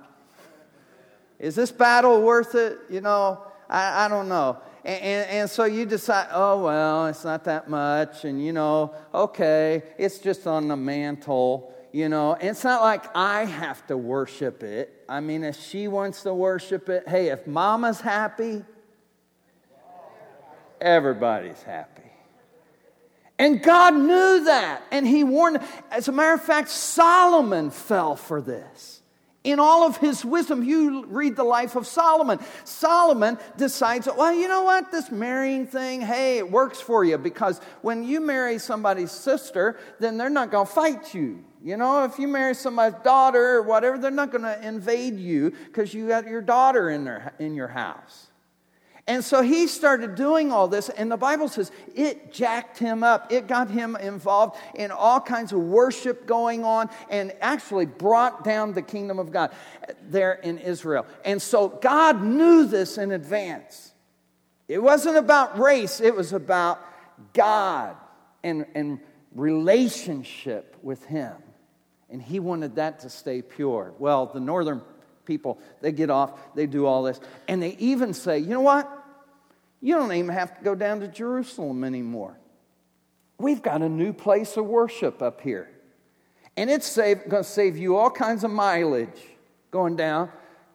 Is 1.38 1.54
this 1.54 1.72
battle 1.72 2.22
worth 2.22 2.54
it? 2.54 2.78
You 2.90 3.00
know 3.00 3.42
i, 3.68 4.04
I 4.04 4.08
don't 4.08 4.28
know. 4.28 4.58
And, 4.84 5.00
and, 5.00 5.30
and, 5.30 5.50
so 5.50 5.64
you 5.64 5.86
decide 5.86 6.28
oh 6.32 6.64
well 6.64 7.06
it's 7.06 7.24
not 7.24 7.44
that 7.44 7.68
much. 7.68 8.24
And 8.24 8.44
you 8.44 8.52
know 8.52 8.94
okay 9.14 9.82
it's 9.98 10.18
just 10.18 10.46
on 10.46 10.68
the 10.68 10.76
mantle 10.76 11.72
you 11.92 12.08
know. 12.08 12.34
And 12.34 12.50
it's 12.50 12.64
not 12.64 12.82
like 12.82 13.04
i 13.16 13.44
have 13.44 13.86
to 13.86 13.96
worship 13.96 14.62
it. 14.62 15.04
I 15.08 15.20
mean 15.20 15.42
if 15.42 15.60
she 15.60 15.88
wants 15.88 16.22
to 16.22 16.34
worship 16.34 16.88
it 16.88 17.08
hey 17.08 17.28
if 17.28 17.46
mama's 17.46 18.00
happy 18.00 18.64
everybody's 20.82 21.62
happy. 21.62 22.02
And 23.38 23.62
God 23.62 23.94
knew 23.94 24.44
that, 24.44 24.82
and 24.90 25.06
He 25.06 25.24
warned. 25.24 25.60
As 25.90 26.08
a 26.08 26.12
matter 26.12 26.34
of 26.34 26.42
fact, 26.42 26.68
Solomon 26.68 27.70
fell 27.70 28.14
for 28.14 28.40
this. 28.40 29.02
In 29.44 29.58
all 29.58 29.84
of 29.84 29.96
his 29.96 30.24
wisdom, 30.24 30.62
you 30.62 31.04
read 31.06 31.34
the 31.34 31.42
life 31.42 31.74
of 31.74 31.84
Solomon. 31.84 32.38
Solomon 32.62 33.38
decides, 33.56 34.06
well, 34.16 34.32
you 34.32 34.46
know 34.46 34.62
what? 34.62 34.92
This 34.92 35.10
marrying 35.10 35.66
thing, 35.66 36.00
hey, 36.00 36.38
it 36.38 36.48
works 36.48 36.80
for 36.80 37.04
you 37.04 37.18
because 37.18 37.60
when 37.80 38.04
you 38.04 38.20
marry 38.20 38.60
somebody's 38.60 39.10
sister, 39.10 39.80
then 39.98 40.16
they're 40.16 40.30
not 40.30 40.52
going 40.52 40.66
to 40.68 40.72
fight 40.72 41.12
you. 41.12 41.44
You 41.60 41.76
know, 41.76 42.04
if 42.04 42.20
you 42.20 42.28
marry 42.28 42.54
somebody's 42.54 43.00
daughter 43.02 43.56
or 43.56 43.62
whatever, 43.62 43.98
they're 43.98 44.12
not 44.12 44.30
going 44.30 44.42
to 44.42 44.64
invade 44.66 45.18
you 45.18 45.50
because 45.50 45.92
you 45.92 46.06
got 46.06 46.28
your 46.28 46.40
daughter 46.40 46.90
in, 46.90 47.02
their, 47.02 47.34
in 47.40 47.56
your 47.56 47.68
house. 47.68 48.28
And 49.08 49.24
so 49.24 49.42
he 49.42 49.66
started 49.66 50.14
doing 50.14 50.52
all 50.52 50.68
this, 50.68 50.88
and 50.88 51.10
the 51.10 51.16
Bible 51.16 51.48
says 51.48 51.72
it 51.94 52.32
jacked 52.32 52.78
him 52.78 53.02
up. 53.02 53.32
It 53.32 53.48
got 53.48 53.68
him 53.68 53.96
involved 53.96 54.56
in 54.76 54.92
all 54.92 55.20
kinds 55.20 55.52
of 55.52 55.58
worship 55.58 56.24
going 56.24 56.64
on 56.64 56.88
and 57.10 57.32
actually 57.40 57.86
brought 57.86 58.44
down 58.44 58.74
the 58.74 58.82
kingdom 58.82 59.18
of 59.18 59.32
God 59.32 59.50
there 60.08 60.34
in 60.34 60.58
Israel. 60.58 61.04
And 61.24 61.42
so 61.42 61.68
God 61.68 62.22
knew 62.22 62.64
this 62.64 62.96
in 62.96 63.10
advance. 63.10 63.92
It 64.68 64.80
wasn't 64.80 65.16
about 65.16 65.58
race, 65.58 66.00
it 66.00 66.14
was 66.14 66.32
about 66.32 66.80
God 67.32 67.96
and, 68.44 68.66
and 68.74 69.00
relationship 69.34 70.76
with 70.80 71.04
Him. 71.04 71.34
And 72.08 72.22
He 72.22 72.38
wanted 72.38 72.76
that 72.76 73.00
to 73.00 73.10
stay 73.10 73.42
pure. 73.42 73.94
Well, 73.98 74.26
the 74.26 74.40
northern 74.40 74.82
people, 75.24 75.58
they 75.80 75.92
get 75.92 76.10
off, 76.10 76.54
they 76.54 76.66
do 76.66 76.86
all 76.86 77.02
this. 77.02 77.20
And 77.48 77.62
they 77.62 77.76
even 77.78 78.14
say, 78.14 78.38
you 78.38 78.48
know 78.48 78.60
what? 78.60 78.90
You 79.80 79.96
don't 79.96 80.12
even 80.12 80.32
have 80.32 80.56
to 80.58 80.64
go 80.64 80.74
down 80.74 81.00
to 81.00 81.08
Jerusalem 81.08 81.84
anymore. 81.84 82.38
We've 83.38 83.62
got 83.62 83.82
a 83.82 83.88
new 83.88 84.12
place 84.12 84.56
of 84.56 84.66
worship 84.66 85.22
up 85.22 85.40
here. 85.40 85.68
And 86.56 86.70
it's 86.70 86.96
going 86.96 87.28
to 87.28 87.44
save 87.44 87.76
you 87.76 87.96
all 87.96 88.10
kinds 88.10 88.44
of 88.44 88.50
mileage 88.50 89.20
going 89.70 89.96
down 89.96 90.30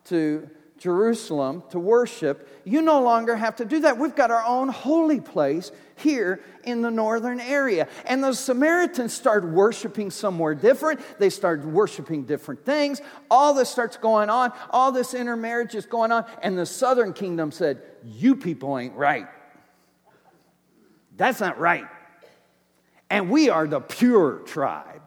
to 0.05 0.49
Jerusalem 0.77 1.63
to 1.69 1.79
worship, 1.79 2.47
you 2.63 2.81
no 2.81 3.01
longer 3.01 3.35
have 3.35 3.55
to 3.57 3.65
do 3.65 3.81
that. 3.81 3.97
We've 3.97 4.15
got 4.15 4.31
our 4.31 4.43
own 4.45 4.69
holy 4.69 5.19
place 5.19 5.71
here 5.97 6.41
in 6.63 6.81
the 6.81 6.91
northern 6.91 7.39
area. 7.39 7.87
And 8.05 8.23
the 8.23 8.33
Samaritans 8.33 9.13
start 9.13 9.45
worshiping 9.45 10.11
somewhere 10.11 10.55
different. 10.55 11.01
They 11.19 11.29
start 11.29 11.65
worshiping 11.65 12.25
different 12.25 12.65
things. 12.65 13.01
All 13.29 13.53
this 13.53 13.69
starts 13.69 13.97
going 13.97 14.29
on. 14.29 14.51
All 14.69 14.91
this 14.91 15.13
intermarriage 15.13 15.75
is 15.75 15.85
going 15.85 16.11
on. 16.11 16.25
And 16.41 16.57
the 16.57 16.65
southern 16.65 17.13
kingdom 17.13 17.51
said, 17.51 17.81
You 18.03 18.35
people 18.35 18.77
ain't 18.77 18.95
right. 18.95 19.27
That's 21.15 21.39
not 21.39 21.59
right. 21.59 21.87
And 23.09 23.29
we 23.29 23.49
are 23.49 23.67
the 23.67 23.79
pure 23.79 24.39
tribe 24.45 24.97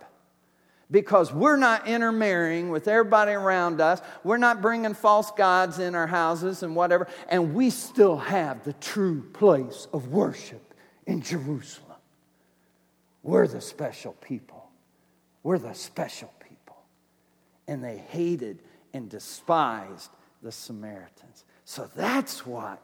because 0.90 1.32
we're 1.32 1.56
not 1.56 1.86
intermarrying 1.86 2.70
with 2.70 2.88
everybody 2.88 3.32
around 3.32 3.80
us. 3.80 4.00
We're 4.24 4.38
not 4.38 4.60
bringing 4.60 4.94
false 4.94 5.30
gods 5.30 5.78
in 5.78 5.94
our 5.94 6.06
houses 6.06 6.62
and 6.62 6.74
whatever. 6.74 7.06
And 7.28 7.54
we 7.54 7.70
still 7.70 8.16
have 8.16 8.64
the 8.64 8.72
true 8.74 9.22
place 9.32 9.86
of 9.92 10.08
worship 10.08 10.69
in 11.10 11.20
Jerusalem. 11.22 11.98
We're 13.22 13.48
the 13.48 13.60
special 13.60 14.12
people. 14.12 14.70
We're 15.42 15.58
the 15.58 15.74
special 15.74 16.32
people. 16.38 16.76
And 17.66 17.84
they 17.84 17.98
hated 17.98 18.60
and 18.94 19.10
despised 19.10 20.10
the 20.42 20.52
Samaritans. 20.52 21.44
So 21.64 21.90
that's 21.96 22.46
what 22.46 22.80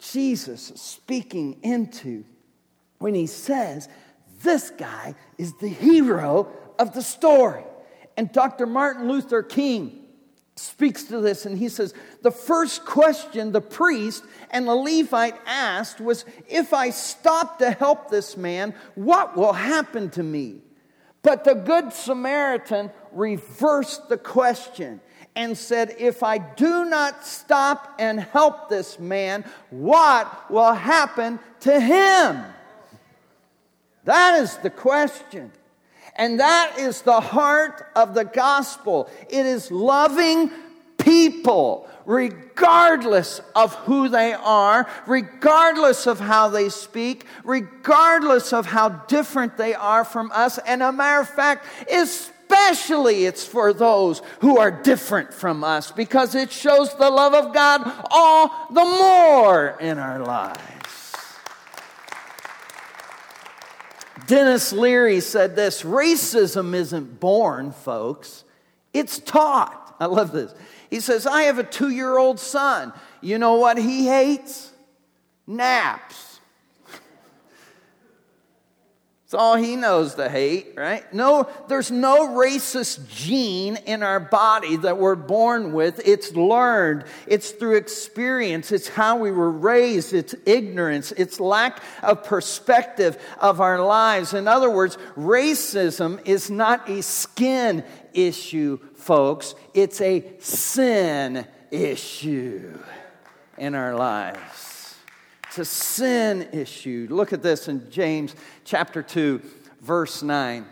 Jesus 0.00 0.70
is 0.70 0.80
speaking 0.80 1.58
into 1.62 2.24
when 2.98 3.14
he 3.14 3.26
says, 3.26 3.88
This 4.42 4.70
guy 4.70 5.14
is 5.36 5.54
the 5.54 5.68
hero 5.68 6.48
of 6.78 6.94
the 6.94 7.02
story. 7.02 7.64
And 8.16 8.32
Dr. 8.32 8.66
Martin 8.66 9.08
Luther 9.08 9.42
King 9.42 10.05
speaks 10.56 11.04
to 11.04 11.20
this 11.20 11.46
and 11.46 11.56
he 11.56 11.68
says, 11.68 11.94
The 12.22 12.30
first 12.30 12.84
question 12.84 13.52
the 13.52 13.60
priest 13.60 14.24
and 14.50 14.66
the 14.66 14.74
Levite 14.74 15.36
asked 15.46 16.00
was, 16.00 16.24
If 16.48 16.72
I 16.72 16.90
stop 16.90 17.58
to 17.58 17.70
help 17.70 18.10
this 18.10 18.36
man, 18.36 18.74
what 18.94 19.36
will 19.36 19.52
happen 19.52 20.10
to 20.10 20.22
me? 20.22 20.60
But 21.22 21.44
the 21.44 21.54
Good 21.54 21.92
Samaritan 21.92 22.90
reversed 23.12 24.08
the 24.08 24.16
question 24.16 25.00
and 25.34 25.56
said, 25.56 25.94
If 25.98 26.22
I 26.22 26.38
do 26.38 26.86
not 26.86 27.26
stop 27.26 27.94
and 27.98 28.18
help 28.18 28.68
this 28.68 28.98
man, 28.98 29.44
what 29.70 30.50
will 30.50 30.72
happen 30.72 31.38
to 31.60 31.78
him? 31.78 32.44
That 34.04 34.40
is 34.40 34.56
the 34.58 34.70
question. 34.70 35.52
And 36.16 36.40
that 36.40 36.78
is 36.78 37.02
the 37.02 37.20
heart 37.20 37.86
of 37.94 38.14
the 38.14 38.24
gospel. 38.24 39.08
It 39.28 39.46
is 39.46 39.70
loving 39.70 40.50
people, 40.98 41.88
regardless 42.04 43.40
of 43.54 43.74
who 43.74 44.08
they 44.08 44.32
are, 44.32 44.88
regardless 45.06 46.06
of 46.06 46.18
how 46.18 46.48
they 46.48 46.68
speak, 46.68 47.26
regardless 47.44 48.52
of 48.52 48.66
how 48.66 48.88
different 48.88 49.56
they 49.56 49.74
are 49.74 50.04
from 50.04 50.32
us. 50.32 50.58
And 50.66 50.82
a 50.82 50.90
matter 50.90 51.20
of 51.20 51.28
fact, 51.28 51.66
especially 51.92 53.26
it's 53.26 53.44
for 53.44 53.72
those 53.72 54.22
who 54.40 54.58
are 54.58 54.70
different 54.70 55.34
from 55.34 55.62
us 55.62 55.92
because 55.92 56.34
it 56.34 56.50
shows 56.50 56.94
the 56.96 57.10
love 57.10 57.34
of 57.34 57.52
God 57.52 57.82
all 58.10 58.68
the 58.70 58.84
more 58.84 59.76
in 59.80 59.98
our 59.98 60.20
lives. 60.20 60.75
Denis 64.26 64.72
Leary 64.72 65.20
said 65.20 65.56
this 65.56 65.82
racism 65.82 66.74
isn't 66.74 67.20
born, 67.20 67.72
folks, 67.72 68.44
it's 68.92 69.18
taught. 69.18 69.96
I 70.00 70.06
love 70.06 70.32
this. 70.32 70.54
He 70.90 71.00
says, 71.00 71.26
I 71.26 71.42
have 71.42 71.58
a 71.58 71.64
two 71.64 71.90
year 71.90 72.18
old 72.18 72.38
son. 72.38 72.92
You 73.20 73.38
know 73.38 73.54
what 73.54 73.78
he 73.78 74.06
hates? 74.06 74.72
Naps. 75.46 76.25
It's 79.26 79.34
all 79.34 79.56
he 79.56 79.74
knows 79.74 80.14
to 80.14 80.28
hate, 80.28 80.74
right? 80.76 81.12
No, 81.12 81.48
there's 81.66 81.90
no 81.90 82.28
racist 82.28 83.08
gene 83.08 83.74
in 83.74 84.04
our 84.04 84.20
body 84.20 84.76
that 84.76 84.98
we're 84.98 85.16
born 85.16 85.72
with. 85.72 86.00
It's 86.06 86.30
learned. 86.34 87.06
It's 87.26 87.50
through 87.50 87.74
experience. 87.74 88.70
It's 88.70 88.86
how 88.86 89.16
we 89.16 89.32
were 89.32 89.50
raised. 89.50 90.14
It's 90.14 90.36
ignorance. 90.46 91.10
It's 91.10 91.40
lack 91.40 91.82
of 92.04 92.22
perspective 92.22 93.20
of 93.40 93.60
our 93.60 93.84
lives. 93.84 94.32
In 94.32 94.46
other 94.46 94.70
words, 94.70 94.96
racism 95.16 96.24
is 96.24 96.48
not 96.48 96.88
a 96.88 97.02
skin 97.02 97.82
issue, 98.12 98.78
folks. 98.94 99.56
It's 99.74 100.00
a 100.00 100.24
sin 100.38 101.48
issue 101.72 102.78
in 103.58 103.74
our 103.74 103.96
lives. 103.96 104.75
A 105.58 105.64
sin 105.64 106.48
issue. 106.52 107.06
Look 107.10 107.32
at 107.32 107.42
this 107.42 107.68
in 107.68 107.90
James 107.90 108.34
chapter 108.64 109.02
2, 109.02 109.40
verse 109.80 110.22
9. 110.22 110.66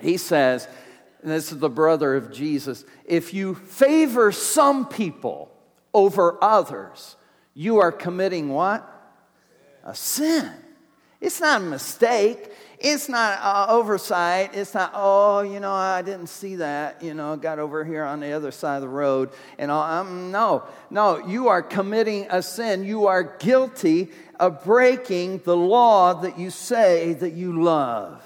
He 0.00 0.16
says, 0.16 0.66
and 1.22 1.30
this 1.30 1.52
is 1.52 1.58
the 1.58 1.68
brother 1.68 2.14
of 2.16 2.32
Jesus, 2.32 2.84
if 3.04 3.34
you 3.34 3.54
favor 3.54 4.32
some 4.32 4.86
people 4.86 5.50
over 5.92 6.42
others, 6.42 7.16
you 7.52 7.78
are 7.78 7.92
committing 7.92 8.48
what? 8.48 8.86
A 9.84 9.94
sin. 9.94 10.50
It's 11.20 11.40
not 11.40 11.60
a 11.60 11.64
mistake. 11.64 12.50
It's 12.80 13.10
not 13.10 13.38
uh, 13.42 13.66
oversight. 13.68 14.54
It's 14.54 14.72
not, 14.72 14.92
oh, 14.94 15.42
you 15.42 15.60
know, 15.60 15.72
I 15.72 16.00
didn't 16.00 16.28
see 16.28 16.56
that. 16.56 17.02
You 17.02 17.12
know, 17.12 17.36
got 17.36 17.58
over 17.58 17.84
here 17.84 18.04
on 18.04 18.20
the 18.20 18.32
other 18.32 18.50
side 18.50 18.76
of 18.76 18.80
the 18.80 18.88
road. 18.88 19.30
And 19.58 19.70
all, 19.70 19.82
um, 19.82 20.30
no, 20.30 20.64
no, 20.88 21.18
you 21.26 21.48
are 21.48 21.60
committing 21.60 22.26
a 22.30 22.42
sin. 22.42 22.84
You 22.84 23.06
are 23.06 23.22
guilty 23.22 24.08
of 24.40 24.64
breaking 24.64 25.42
the 25.44 25.54
law 25.54 26.14
that 26.22 26.38
you 26.38 26.48
say 26.48 27.12
that 27.14 27.34
you 27.34 27.62
love. 27.62 28.24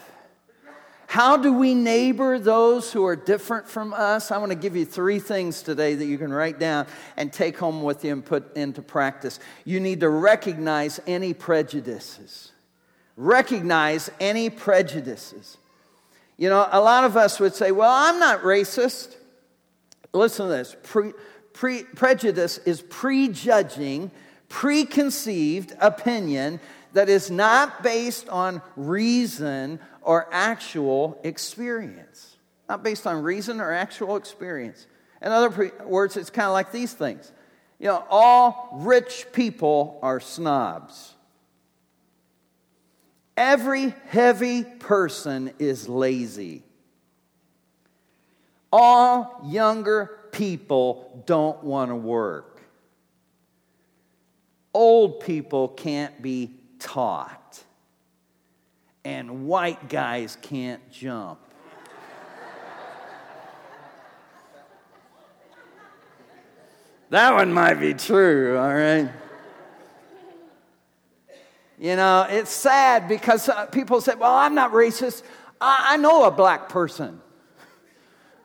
How 1.09 1.37
do 1.37 1.53
we 1.53 1.75
neighbor 1.75 2.39
those 2.39 2.93
who 2.93 3.05
are 3.07 3.17
different 3.17 3.69
from 3.69 3.93
us? 3.93 4.31
I 4.31 4.39
want 4.39 4.53
to 4.53 4.57
give 4.59 4.77
you 4.77 4.85
three 4.85 5.19
things 5.19 5.63
today 5.63 5.97
that 5.97 6.07
you 6.07 6.17
can 6.17 6.33
write 6.33 6.61
down 6.61 6.87
and 7.17 7.33
take 7.33 7.59
home 7.59 7.83
with 7.83 8.05
you 8.05 8.13
and 8.13 8.25
put 8.25 8.57
into 8.57 8.83
practice. 8.83 9.41
You 9.65 9.81
need 9.81 10.01
to 10.01 10.09
recognize 10.09 11.01
any 11.09 11.35
prejudices 11.35 12.53
recognize 13.17 14.11
any 14.21 14.51
prejudices. 14.51 15.57
You 16.37 16.49
know, 16.49 16.69
a 16.71 16.81
lot 16.81 17.05
of 17.05 17.17
us 17.17 17.39
would 17.39 17.55
say, 17.55 17.71
well, 17.71 17.91
I'm 17.91 18.19
not 18.19 18.43
racist. 18.43 19.15
Listen 20.13 20.47
to 20.47 20.53
this 20.53 20.77
pre, 20.83 21.13
pre, 21.53 21.85
prejudice 21.85 22.59
is 22.59 22.83
prejudging, 22.83 24.11
preconceived 24.49 25.75
opinion 25.81 26.61
that 26.93 27.09
is 27.09 27.31
not 27.31 27.83
based 27.83 28.29
on 28.29 28.63
reason 28.77 29.79
or 30.03 30.29
actual 30.33 31.21
experience. 31.25 32.37
Not 32.69 32.83
based 32.83 33.07
on 33.07 33.23
reason 33.23 33.61
or 33.61 33.73
actual 33.73 34.17
experience. 34.17 34.87
In 35.23 35.33
other 35.33 35.51
pre- 35.51 35.71
words, 35.85 36.17
it's 36.17 36.31
kind 36.31 36.47
of 36.47 36.53
like 36.53 36.73
these 36.73 36.93
things. 36.93 37.31
You 37.79 37.89
know, 37.89 38.05
all 38.09 38.71
rich 38.83 39.27
people 39.33 39.99
are 40.03 40.21
snobs. 40.21 41.14
Every 43.37 43.95
heavy 44.09 44.63
person 44.63 45.53
is 45.59 45.89
lazy. 45.89 46.63
All 48.73 49.41
younger 49.45 50.19
people 50.33 51.23
don't 51.27 51.63
want 51.65 51.91
to 51.91 51.97
work. 51.97 52.63
Old 54.73 55.21
people 55.21 55.69
can't 55.69 56.21
be 56.21 56.53
taught. 56.79 57.63
And 59.05 59.47
white 59.47 59.89
guys 59.89 60.37
can't 60.41 60.91
jump. 60.91 61.39
that 67.11 67.35
one 67.35 67.53
might 67.53 67.75
be 67.75 67.95
true, 67.95 68.59
all 68.59 68.75
right? 68.75 69.09
You 71.85 71.97
know, 71.97 72.27
it's 72.27 72.51
sad 72.51 73.09
because 73.09 73.47
uh, 73.47 73.67
people 73.67 74.01
say, 74.01 74.15
well, 74.15 74.35
I'm 74.35 74.55
not 74.55 74.73
racist. 74.73 75.23
I, 75.61 75.89
I 75.91 75.97
know 75.99 76.25
a 76.25 76.31
black 76.31 76.71
person. 76.71 77.21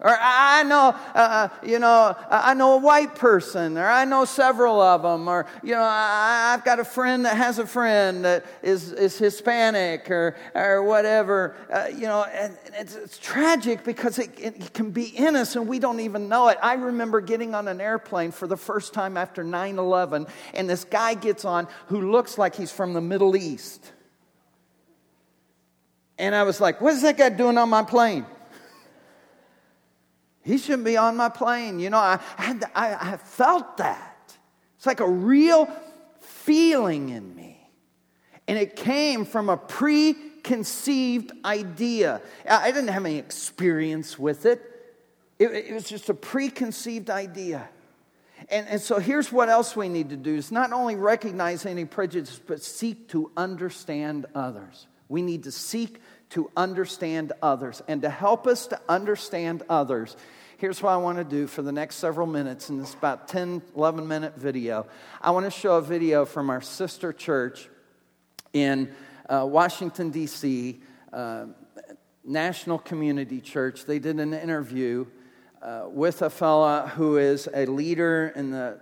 Or 0.01 0.15
I 0.17 0.63
know, 0.63 0.95
uh, 1.13 1.17
uh 1.17 1.49
you 1.61 1.77
know, 1.77 2.15
I 2.29 2.53
know 2.53 2.75
a 2.75 2.77
white 2.77 3.15
person, 3.15 3.77
or 3.77 3.85
I 3.85 4.05
know 4.05 4.23
several 4.23 4.79
of 4.79 5.01
them, 5.01 5.27
or 5.27 5.45
you 5.61 5.73
know, 5.73 5.81
I, 5.81 6.51
have 6.51 6.63
got 6.63 6.79
a 6.79 6.85
friend 6.85 7.25
that 7.25 7.35
has 7.35 7.59
a 7.59 7.67
friend 7.67 8.23
that 8.23 8.45
is, 8.63 8.93
is 8.93 9.17
Hispanic, 9.17 10.09
or 10.09 10.37
or 10.55 10.83
whatever. 10.83 11.57
Uh, 11.69 11.87
you 11.93 12.07
know, 12.07 12.23
and 12.23 12.57
it's, 12.77 12.95
it's 12.95 13.17
tragic 13.17 13.83
because 13.83 14.19
it, 14.19 14.31
it, 14.39 14.73
can 14.73 14.91
be 14.91 15.07
in 15.17 15.35
us 15.35 15.57
and 15.57 15.67
we 15.67 15.79
don't 15.79 15.99
even 15.99 16.29
know 16.29 16.47
it. 16.47 16.57
I 16.63 16.75
remember 16.75 17.19
getting 17.19 17.53
on 17.53 17.67
an 17.67 17.81
airplane 17.81 18.31
for 18.31 18.47
the 18.47 18.57
first 18.57 18.93
time 18.93 19.17
after 19.17 19.43
9/11, 19.43 20.29
and 20.53 20.69
this 20.69 20.85
guy 20.85 21.13
gets 21.13 21.43
on 21.43 21.67
who 21.87 22.09
looks 22.09 22.37
like 22.37 22.55
he's 22.55 22.71
from 22.71 22.93
the 22.93 23.01
Middle 23.01 23.35
East, 23.35 23.91
and 26.17 26.33
I 26.33 26.43
was 26.43 26.61
like, 26.61 26.79
"What 26.79 26.93
is 26.93 27.01
that 27.01 27.17
guy 27.17 27.27
doing 27.27 27.57
on 27.57 27.67
my 27.67 27.83
plane?" 27.83 28.25
He 30.43 30.57
shouldn't 30.57 30.85
be 30.85 30.97
on 30.97 31.17
my 31.17 31.29
plane. 31.29 31.79
You 31.79 31.89
know, 31.89 31.97
I, 31.97 32.19
had—I 32.37 33.13
I 33.13 33.17
felt 33.17 33.77
that. 33.77 34.37
It's 34.77 34.85
like 34.85 34.99
a 35.01 35.09
real 35.09 35.69
feeling 36.21 37.09
in 37.09 37.35
me. 37.35 37.69
And 38.47 38.57
it 38.57 38.75
came 38.75 39.25
from 39.25 39.49
a 39.49 39.57
preconceived 39.57 41.31
idea. 41.45 42.21
I 42.49 42.71
didn't 42.71 42.87
have 42.89 43.05
any 43.05 43.17
experience 43.17 44.17
with 44.17 44.45
it, 44.45 44.61
it, 45.37 45.51
it 45.51 45.73
was 45.73 45.87
just 45.87 46.09
a 46.09 46.13
preconceived 46.13 47.09
idea. 47.09 47.69
And, 48.49 48.67
and 48.67 48.81
so 48.81 48.99
here's 48.99 49.31
what 49.31 49.49
else 49.49 49.75
we 49.75 49.89
need 49.89 50.09
to 50.09 50.17
do 50.17 50.33
is 50.33 50.51
not 50.51 50.71
only 50.71 50.95
recognize 50.95 51.65
any 51.65 51.85
prejudice, 51.85 52.39
but 52.45 52.63
seek 52.63 53.09
to 53.09 53.31
understand 53.35 54.25
others. 54.33 54.87
We 55.09 55.21
need 55.21 55.43
to 55.43 55.51
seek 55.51 56.01
to 56.29 56.51
understand 56.55 57.33
others. 57.41 57.81
And 57.87 58.01
to 58.03 58.09
help 58.09 58.47
us 58.47 58.67
to 58.67 58.79
understand 58.87 59.63
others, 59.69 60.15
here's 60.57 60.81
what 60.81 60.91
I 60.91 60.97
want 60.97 61.17
to 61.17 61.23
do 61.23 61.47
for 61.47 61.61
the 61.61 61.71
next 61.71 61.95
several 61.95 62.27
minutes 62.27 62.69
in 62.69 62.77
this 62.77 62.93
about 62.93 63.27
10, 63.27 63.61
11 63.75 64.07
minute 64.07 64.35
video. 64.37 64.87
I 65.21 65.31
want 65.31 65.45
to 65.45 65.51
show 65.51 65.77
a 65.77 65.81
video 65.81 66.25
from 66.25 66.49
our 66.49 66.61
sister 66.61 67.13
church 67.13 67.69
in 68.53 68.93
uh, 69.27 69.45
Washington, 69.47 70.09
D.C., 70.09 70.81
uh, 71.13 71.45
National 72.23 72.77
Community 72.77 73.41
Church. 73.41 73.85
They 73.85 73.97
did 73.97 74.19
an 74.19 74.33
interview 74.33 75.05
uh, 75.61 75.85
with 75.87 76.21
a 76.21 76.29
fella 76.29 76.91
who 76.95 77.17
is 77.17 77.49
a 77.53 77.65
leader 77.65 78.31
in 78.35 78.51
the 78.51 78.79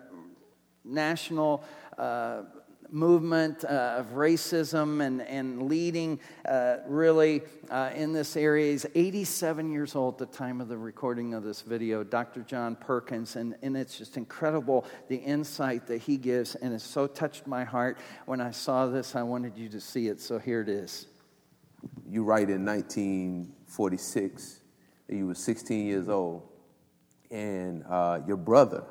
national 0.84 1.64
uh, 1.98 2.44
movement 2.92 3.66
uh, 3.66 3.96
of 3.98 4.14
racism 4.14 5.06
and, 5.06 5.22
and 5.22 5.64
leading 5.64 6.20
uh, 6.48 6.78
really 6.88 7.42
uh, 7.70 7.92
in 7.94 8.14
this 8.14 8.36
area. 8.38 8.72
He's 8.72 8.86
87 8.96 9.72
years 9.72 9.96
old 9.96 10.22
at 10.22 10.32
the 10.32 10.38
time 10.38 10.62
of 10.62 10.68
the 10.68 10.78
recording 10.78 11.34
of 11.34 11.44
this 11.44 11.62
video, 11.62 12.04
Dr. 12.04 12.42
John 12.42 12.76
Perkins. 12.76 13.36
And, 13.36 13.56
and 13.62 13.76
it's 13.76 13.98
just 13.98 14.18
incredible 14.18 14.86
the 15.08 15.18
insight 15.18 15.88
that 15.88 16.02
he 16.02 16.18
gives. 16.18 16.56
And 16.56 16.74
it 16.74 16.82
so 16.82 17.08
touched 17.08 17.48
my 17.48 17.64
heart 17.64 17.98
when 18.26 18.42
I 18.42 18.52
saw 18.52 18.88
this. 18.88 19.16
I 19.16 19.24
wanted 19.24 19.58
you 19.58 19.70
to 19.70 19.82
see 19.82 20.08
it. 20.08 20.22
So 20.22 20.40
here 20.40 20.62
it 20.62 20.70
is. 20.70 21.08
You 22.10 22.24
write 22.24 22.50
in 22.50 22.66
1946 22.66 24.62
that 25.08 25.16
you 25.16 25.28
were 25.28 25.36
16 25.36 25.86
years 25.86 26.10
old 26.10 26.44
and 27.32 27.84
uh, 27.90 28.20
your 28.28 28.38
brother 28.38 28.84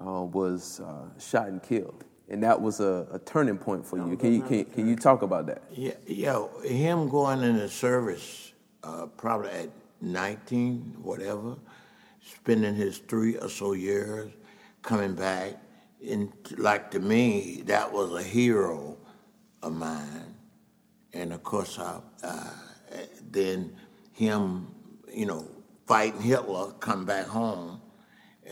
uh, 0.00 0.22
was 0.22 0.80
uh, 0.80 1.08
shot 1.18 1.48
and 1.48 1.62
killed, 1.62 2.04
and 2.30 2.42
that 2.42 2.60
was 2.60 2.80
a, 2.80 3.06
a 3.12 3.18
turning 3.20 3.56
point 3.56 3.86
for 3.86 3.96
you. 3.96 4.16
Can 4.16 4.34
you 4.34 4.42
can, 4.42 4.64
can, 4.66 4.88
you 4.88 4.96
talk 4.96 5.22
about 5.22 5.46
that? 5.46 5.62
Yeah, 5.74 5.94
yeah. 6.06 6.46
Him 6.62 7.08
going 7.08 7.42
into 7.42 7.68
service 7.68 8.52
uh, 8.82 9.06
probably 9.16 9.50
at 9.50 9.70
19, 10.00 10.96
whatever, 11.02 11.56
spending 12.20 12.74
his 12.74 12.98
three 12.98 13.36
or 13.36 13.48
so 13.48 13.72
years, 13.72 14.30
coming 14.82 15.14
back, 15.14 15.54
and 16.06 16.32
like 16.56 16.90
to 16.92 17.00
me, 17.00 17.62
that 17.66 17.92
was 17.92 18.12
a 18.14 18.22
hero 18.22 18.96
of 19.62 19.72
mine. 19.72 20.34
And 21.12 21.32
of 21.32 21.42
course, 21.42 21.78
I, 21.78 22.00
uh, 22.22 22.50
then 23.30 23.74
him, 24.12 24.68
you 25.12 25.26
know, 25.26 25.48
fighting 25.86 26.20
Hitler, 26.20 26.72
come 26.72 27.04
back 27.04 27.26
home, 27.26 27.80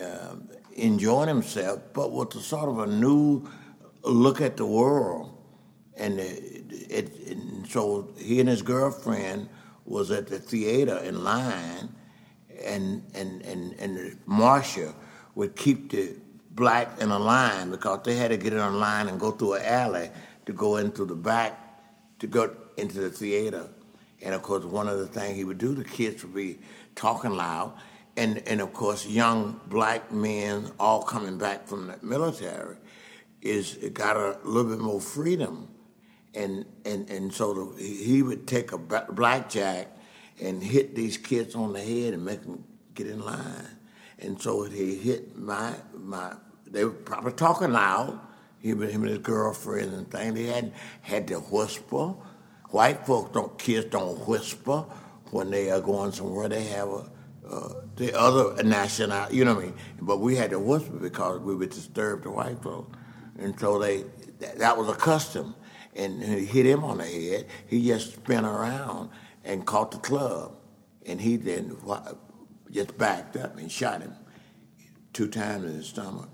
uh, 0.03 0.35
enjoying 0.75 1.29
himself, 1.29 1.81
but 1.93 2.13
with 2.13 2.35
a 2.35 2.41
sort 2.41 2.69
of 2.69 2.79
a 2.79 2.87
new 2.87 3.49
look 4.07 4.41
at 4.41 4.57
the 4.57 4.67
world. 4.67 5.33
And, 5.97 6.21
it, 6.21 6.65
it, 6.91 7.29
and 7.29 7.67
so 7.69 8.13
he 8.19 8.41
and 8.41 8.49
his 8.49 8.63
girlfriend 8.63 9.49
was 9.85 10.11
at 10.11 10.27
the 10.27 10.39
theater 10.39 10.99
in 10.99 11.23
line, 11.25 11.89
and 12.65 13.03
and 13.15 13.43
and 13.43 13.75
and 13.79 14.19
marshal 14.27 14.95
would 15.35 15.57
keep 15.57 15.91
the 15.91 16.15
black 16.51 17.01
in 17.01 17.11
a 17.11 17.19
line 17.19 17.71
because 17.71 18.01
they 18.05 18.17
had 18.17 18.31
to 18.31 18.37
get 18.37 18.53
in 18.53 18.59
a 18.59 18.71
line 18.71 19.09
and 19.09 19.21
go 19.21 19.31
through 19.31 19.55
an 19.55 19.65
alley 19.65 20.11
to 20.47 20.53
go 20.53 20.77
into 20.77 21.05
the 21.05 21.15
back 21.15 21.67
to 22.19 22.27
go 22.27 22.51
into 22.77 23.01
the 23.01 23.11
theater. 23.11 23.69
And 24.23 24.35
of 24.35 24.43
course, 24.43 24.65
one 24.65 24.89
of 24.89 24.99
the 24.99 25.07
things 25.07 25.37
he 25.37 25.45
would 25.45 25.59
do, 25.59 25.75
the 25.75 25.85
kids 25.85 26.25
would 26.25 26.35
be 26.35 26.59
talking 26.95 27.31
loud, 27.31 27.73
and 28.17 28.43
and 28.47 28.61
of 28.61 28.73
course, 28.73 29.07
young 29.07 29.61
black 29.69 30.11
men 30.13 30.71
all 30.81 31.03
coming 31.03 31.39
back 31.39 31.67
from 31.67 31.87
the 31.87 31.99
military 32.03 32.77
is 33.49 33.75
got 33.93 34.17
a 34.17 34.39
little 34.45 34.71
bit 34.71 34.81
more 34.81 35.01
freedom 35.01 35.69
and 36.37 36.67
and 36.85 37.09
and 37.11 37.33
so 37.33 37.55
the, 37.55 37.83
he 37.83 38.23
would 38.23 38.47
take 38.47 38.73
a 38.73 38.79
blackjack 38.79 39.89
and 40.41 40.63
hit 40.63 40.95
these 40.95 41.17
kids 41.17 41.55
on 41.55 41.73
the 41.73 41.81
head 41.81 42.13
and 42.13 42.25
make 42.25 42.43
them 42.43 42.63
get 42.95 43.07
in 43.07 43.21
line. 43.25 43.69
And 44.19 44.41
so 44.41 44.65
he 44.65 44.95
hit 44.97 45.37
my 45.37 45.75
my. 45.95 46.35
They 46.67 46.85
were 46.85 46.91
probably 46.91 47.33
talking 47.33 47.73
loud. 47.73 48.21
He 48.59 48.71
him 48.71 48.83
and 48.83 49.09
his 49.09 49.19
girlfriend 49.19 49.93
and 49.93 50.11
thing. 50.11 50.35
They 50.35 50.47
had 50.47 50.73
had 51.03 51.29
to 51.29 51.37
whisper. 51.37 52.15
White 52.71 53.07
folks 53.07 53.33
don't 53.33 53.59
kids 53.59 53.87
don't 53.87 54.27
whisper 54.29 54.85
when 55.31 55.51
they 55.51 55.71
are 55.71 55.81
going 55.81 56.13
somewhere. 56.13 56.49
They 56.49 56.65
have 56.65 56.89
a 56.89 57.11
uh, 57.49 57.69
the 57.95 58.19
other 58.19 58.61
national, 58.65 59.33
you 59.33 59.45
know 59.45 59.55
what 59.55 59.63
I 59.63 59.67
mean. 59.67 59.75
But 60.01 60.19
we 60.19 60.35
had 60.35 60.51
to 60.51 60.59
whisper 60.59 60.97
because 60.97 61.41
we 61.41 61.55
would 61.55 61.71
disturb 61.71 62.25
the 62.25 62.31
white 62.31 62.61
folks, 62.61 62.97
and 63.39 63.59
so 63.59 63.79
they 63.79 64.05
that 64.39 64.77
was 64.77 64.89
a 64.89 64.95
custom 64.95 65.55
and 65.97 66.23
he 66.23 66.45
hit 66.45 66.67
him 66.67 66.85
on 66.85 66.99
the 66.99 67.05
head. 67.05 67.47
He 67.67 67.87
just 67.87 68.15
spun 68.15 68.45
around 68.45 69.11
and 69.45 69.65
caught 69.65 69.91
the 69.91 69.99
club, 69.99 70.57
and 71.07 71.21
he 71.21 71.37
then 71.37 71.77
just 72.71 72.97
backed 72.99 73.37
up 73.37 73.57
and 73.57 73.71
shot 73.71 74.03
him 74.03 74.15
two 75.13 75.29
times 75.29 75.65
in 75.65 75.79
the 75.79 75.85
stomach. 75.85 76.29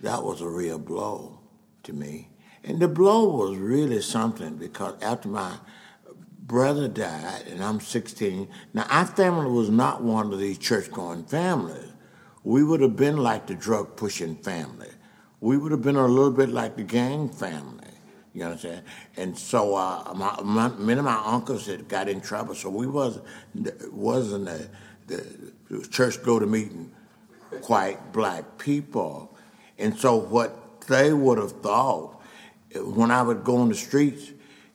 That 0.00 0.22
was 0.22 0.40
a 0.40 0.48
real 0.48 0.78
blow 0.78 1.40
to 1.82 1.92
me. 1.92 2.28
And 2.62 2.78
the 2.78 2.88
blow 2.88 3.36
was 3.36 3.56
really 3.56 4.00
something 4.02 4.56
because 4.56 5.00
after 5.02 5.28
my 5.28 5.56
brother 6.38 6.88
died, 6.88 7.44
and 7.48 7.62
I'm 7.62 7.80
16, 7.80 8.48
now 8.74 8.86
our 8.90 9.06
family 9.06 9.50
was 9.50 9.70
not 9.70 10.02
one 10.02 10.32
of 10.32 10.38
these 10.38 10.58
church 10.58 10.90
going 10.90 11.24
families. 11.24 11.88
We 12.44 12.62
would 12.62 12.80
have 12.80 12.96
been 12.96 13.16
like 13.16 13.46
the 13.46 13.54
drug 13.54 13.96
pushing 13.96 14.36
family. 14.36 14.90
We 15.40 15.56
would 15.56 15.72
have 15.72 15.82
been 15.82 15.96
a 15.96 16.06
little 16.06 16.30
bit 16.30 16.50
like 16.50 16.76
the 16.76 16.82
gang 16.82 17.28
family. 17.28 17.88
You 18.32 18.44
understand? 18.44 18.82
And 19.16 19.36
so 19.36 19.74
uh, 19.74 20.12
my, 20.14 20.40
my, 20.42 20.68
many 20.76 20.98
of 20.98 21.04
my 21.04 21.20
uncles 21.24 21.66
had 21.66 21.88
got 21.88 22.08
in 22.08 22.20
trouble, 22.20 22.54
so 22.54 22.70
we 22.70 22.86
wasn't 22.86 23.24
wasn't 23.92 24.44
the, 25.08 25.36
the 25.68 25.86
church 25.88 26.22
go 26.22 26.38
to 26.38 26.46
meeting 26.46 26.92
quite 27.62 28.12
black 28.12 28.58
people, 28.58 29.36
and 29.78 29.98
so 29.98 30.14
what 30.14 30.80
they 30.82 31.12
would 31.12 31.38
have 31.38 31.60
thought 31.60 32.20
when 32.76 33.10
I 33.10 33.22
would 33.22 33.42
go 33.42 33.56
on 33.56 33.68
the 33.68 33.74
streets 33.74 34.30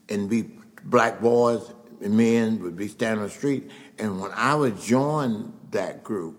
and 0.10 0.30
be 0.30 0.49
black 0.84 1.21
boys 1.21 1.71
and 2.01 2.17
men 2.17 2.62
would 2.62 2.75
be 2.75 2.89
standing 2.89 3.19
on 3.19 3.30
the 3.30 3.34
street, 3.34 3.71
and 3.97 4.19
when 4.19 4.32
I 4.32 4.54
would 4.56 4.82
join 4.82 5.54
that 5.71 6.04
group, 6.04 6.38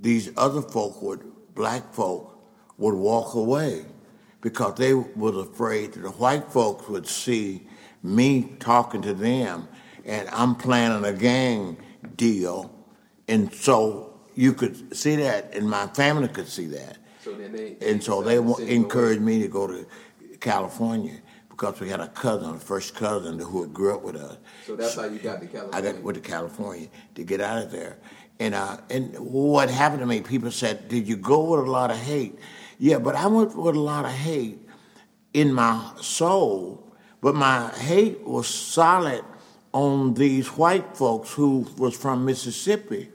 these 0.00 0.30
other 0.36 0.62
folk 0.62 1.02
would 1.02 1.24
black 1.54 1.92
folk 1.92 2.27
would 2.78 2.94
walk 2.94 3.34
away 3.34 3.84
because 4.40 4.74
they 4.76 4.94
was 4.94 5.36
afraid 5.36 5.92
that 5.92 6.00
the 6.00 6.10
white 6.10 6.50
folks 6.50 6.88
would 6.88 7.06
see 7.06 7.66
me 8.02 8.54
talking 8.60 9.02
to 9.02 9.12
them 9.12 9.68
and 10.04 10.28
I'm 10.30 10.54
planning 10.54 11.04
a 11.04 11.12
gang 11.12 11.76
deal. 12.16 12.74
And 13.28 13.52
so 13.52 14.20
you 14.34 14.54
could 14.54 14.96
see 14.96 15.16
that, 15.16 15.54
and 15.54 15.68
my 15.68 15.86
family 15.88 16.28
could 16.28 16.48
see 16.48 16.66
that. 16.66 16.98
So 17.22 17.34
they, 17.34 17.76
and 17.82 18.02
so 18.02 18.22
they 18.22 18.38
encouraged 18.72 19.20
me 19.20 19.42
to 19.42 19.48
go 19.48 19.66
to 19.66 19.86
California 20.40 21.18
because 21.50 21.78
we 21.80 21.88
had 21.88 22.00
a 22.00 22.08
cousin, 22.08 22.54
a 22.54 22.58
first 22.58 22.94
cousin 22.94 23.38
who 23.38 23.62
had 23.62 23.74
grew 23.74 23.94
up 23.94 24.02
with 24.02 24.16
us. 24.16 24.38
So 24.64 24.76
that's 24.76 24.94
how 24.94 25.04
you 25.04 25.18
got 25.18 25.40
to 25.40 25.46
California. 25.46 25.90
I 25.90 25.92
got 25.92 26.02
went 26.02 26.14
to 26.14 26.22
California 26.22 26.88
to 27.16 27.24
get 27.24 27.40
out 27.40 27.62
of 27.62 27.70
there. 27.70 27.98
And 28.38 28.54
uh, 28.54 28.78
and 28.88 29.14
what 29.18 29.68
happened 29.68 30.00
to 30.00 30.06
me? 30.06 30.20
People 30.20 30.52
said, 30.52 30.88
"Did 30.88 31.08
you 31.08 31.16
go 31.16 31.42
with 31.50 31.66
a 31.66 31.70
lot 31.70 31.90
of 31.90 31.98
hate?" 31.98 32.38
Yeah, 32.78 32.98
but 32.98 33.16
I 33.16 33.26
went 33.26 33.56
with 33.56 33.74
a 33.74 33.80
lot 33.80 34.04
of 34.04 34.12
hate 34.12 34.60
in 35.34 35.52
my 35.52 35.92
soul, 36.00 36.94
but 37.20 37.34
my 37.34 37.68
hate 37.70 38.24
was 38.24 38.46
solid 38.46 39.24
on 39.72 40.14
these 40.14 40.48
white 40.48 40.96
folks 40.96 41.32
who 41.32 41.66
was 41.76 41.96
from 41.96 42.24
Mississippi. 42.24 43.10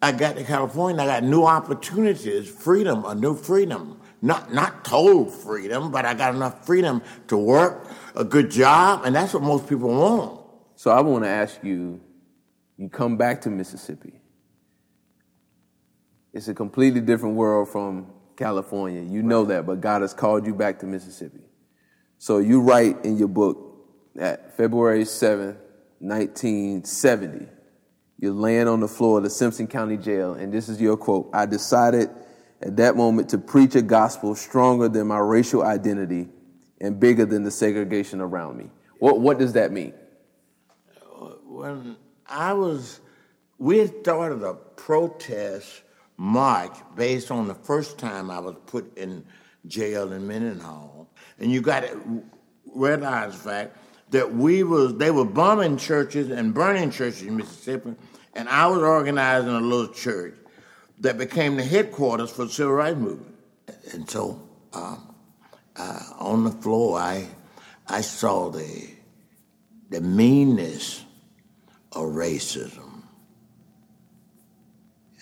I 0.00 0.12
got 0.12 0.36
to 0.36 0.44
California, 0.44 1.02
I 1.02 1.06
got 1.06 1.22
new 1.22 1.44
opportunities, 1.44 2.48
freedom, 2.48 3.04
a 3.04 3.14
new 3.14 3.34
freedom. 3.34 4.00
Not 4.22 4.52
not 4.52 4.84
total 4.84 5.26
freedom, 5.26 5.92
but 5.92 6.06
I 6.06 6.14
got 6.14 6.34
enough 6.34 6.64
freedom 6.64 7.02
to 7.28 7.36
work, 7.36 7.90
a 8.14 8.24
good 8.24 8.50
job, 8.50 9.02
and 9.04 9.14
that's 9.14 9.34
what 9.34 9.42
most 9.42 9.68
people 9.68 9.90
want. 9.90 10.40
So 10.74 10.90
I 10.90 11.00
want 11.00 11.24
to 11.24 11.28
ask 11.28 11.62
you, 11.62 12.00
you 12.78 12.88
come 12.88 13.16
back 13.16 13.42
to 13.42 13.50
Mississippi. 13.50 14.14
It's 16.32 16.48
a 16.48 16.54
completely 16.54 17.00
different 17.00 17.36
world 17.36 17.68
from 17.68 18.06
California. 18.36 19.02
You 19.02 19.22
know 19.22 19.44
that, 19.46 19.66
but 19.66 19.80
God 19.80 20.02
has 20.02 20.14
called 20.14 20.46
you 20.46 20.54
back 20.54 20.78
to 20.80 20.86
Mississippi. 20.86 21.40
So 22.18 22.38
you 22.38 22.60
write 22.60 23.04
in 23.04 23.16
your 23.16 23.28
book 23.28 23.76
that 24.14 24.56
February 24.56 25.04
7th, 25.04 25.56
1970, 25.98 27.46
you're 28.18 28.32
laying 28.32 28.68
on 28.68 28.80
the 28.80 28.88
floor 28.88 29.18
of 29.18 29.24
the 29.24 29.30
Simpson 29.30 29.66
County 29.66 29.96
Jail, 29.96 30.34
and 30.34 30.52
this 30.52 30.68
is 30.68 30.80
your 30.80 30.96
quote 30.96 31.28
I 31.32 31.46
decided 31.46 32.10
at 32.62 32.76
that 32.76 32.96
moment 32.96 33.28
to 33.30 33.38
preach 33.38 33.74
a 33.74 33.82
gospel 33.82 34.34
stronger 34.34 34.88
than 34.88 35.06
my 35.06 35.18
racial 35.18 35.62
identity 35.62 36.28
and 36.80 36.98
bigger 36.98 37.26
than 37.26 37.42
the 37.42 37.50
segregation 37.50 38.20
around 38.20 38.56
me. 38.56 38.70
What, 38.98 39.20
what 39.20 39.38
does 39.38 39.52
that 39.54 39.72
mean? 39.72 39.92
When 41.44 41.96
I 42.26 42.52
was, 42.54 43.00
we 43.58 43.78
had 43.78 44.00
started 44.00 44.42
a 44.42 44.54
protest 44.54 45.82
march 46.16 46.74
based 46.94 47.30
on 47.30 47.48
the 47.48 47.54
first 47.54 47.98
time 47.98 48.30
I 48.30 48.38
was 48.38 48.56
put 48.66 48.96
in 48.96 49.24
jail 49.66 50.12
in 50.12 50.26
Mendenhall. 50.26 51.08
And 51.38 51.50
you 51.52 51.60
got 51.60 51.80
to 51.80 52.22
realize 52.74 53.32
the 53.32 53.50
fact 53.50 53.76
that 54.10 54.34
we 54.34 54.62
was 54.62 54.96
they 54.96 55.10
were 55.10 55.24
bombing 55.24 55.76
churches 55.76 56.30
and 56.30 56.54
burning 56.54 56.90
churches 56.90 57.22
in 57.22 57.36
Mississippi, 57.36 57.94
and 58.34 58.48
I 58.48 58.66
was 58.66 58.80
organizing 58.80 59.50
a 59.50 59.60
little 59.60 59.92
church 59.92 60.34
that 61.00 61.18
became 61.18 61.56
the 61.56 61.64
headquarters 61.64 62.30
for 62.30 62.44
the 62.44 62.52
civil 62.52 62.74
rights 62.74 62.96
movement. 62.96 63.34
And 63.92 64.08
so 64.08 64.40
um, 64.72 65.14
uh, 65.76 66.00
on 66.18 66.44
the 66.44 66.50
floor, 66.50 66.98
I 66.98 67.26
I 67.88 68.00
saw 68.00 68.50
the 68.50 68.90
the 69.90 70.00
meanness 70.00 71.04
of 71.92 72.04
racism 72.04 72.95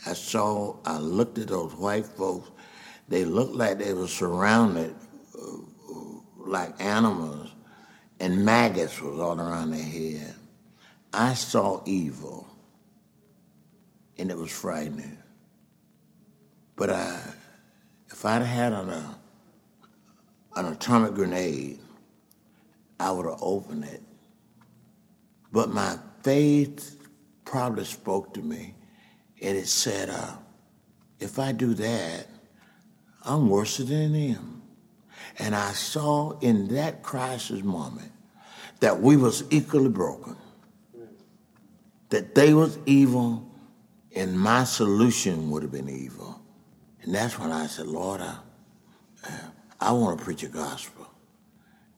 I 0.07 0.13
saw, 0.13 0.77
I 0.85 0.99
looked 0.99 1.39
at 1.39 1.49
those 1.49 1.75
white 1.75 2.07
folks. 2.07 2.51
They 3.09 3.25
looked 3.25 3.55
like 3.55 3.79
they 3.79 3.95
were 3.95 4.09
surrounded 4.09 4.95
uh, 5.39 5.57
like 6.37 6.79
animals, 6.83 7.51
and 8.21 8.45
maggots 8.45 9.01
was 9.01 9.19
all 9.19 9.41
around 9.41 9.71
their 9.71 9.83
head. 9.83 10.35
I 11.13 11.35
saw 11.35 11.83
evil, 11.87 12.47
and 14.19 14.31
it 14.31 14.37
was 14.37 14.51
frightening. 14.51 15.19
But 16.77 16.91
I, 16.91 17.21
if 18.11 18.25
I'd 18.25 18.43
had 18.43 18.73
an, 18.73 18.91
uh, 18.91 19.15
an 20.57 20.67
atomic 20.67 21.15
grenade, 21.15 21.79
I 22.99 23.11
would 23.11 23.27
have 23.27 23.39
opened 23.41 23.85
it. 23.85 24.03
But 25.53 25.71
my 25.71 25.99
faith 26.23 26.99
probably 27.45 27.85
spoke 27.85 28.35
to 28.35 28.43
me 28.43 28.75
and 29.41 29.57
it 29.57 29.69
said, 29.69 30.11
uh, 30.11 30.37
if 31.21 31.39
I 31.39 31.53
do 31.53 31.75
that, 31.75 32.27
I'm 33.25 33.49
worse 33.49 33.79
than 33.79 34.13
them. 34.13 34.63
And 35.39 35.55
I 35.55 35.73
saw 35.73 36.39
in 36.39 36.69
that 36.75 37.03
crisis 37.03 37.63
moment 37.63 38.13
that 38.81 39.01
we 39.01 39.17
was 39.17 39.45
equally 39.51 39.89
broken, 39.89 40.37
that 42.11 42.35
they 42.35 42.55
was 42.55 42.79
evil, 42.87 43.51
and 44.15 44.39
my 44.39 44.65
solution 44.65 45.51
would 45.51 45.63
have 45.63 45.73
been 45.73 45.89
evil. 45.89 46.41
And 47.03 47.15
that's 47.15 47.39
when 47.39 47.51
I 47.51 47.67
said, 47.67 47.87
Lord, 47.87 48.21
I, 48.21 48.37
I 49.81 49.93
want 49.93 50.19
to 50.19 50.25
preach 50.25 50.43
a 50.43 50.49
gospel 50.49 51.07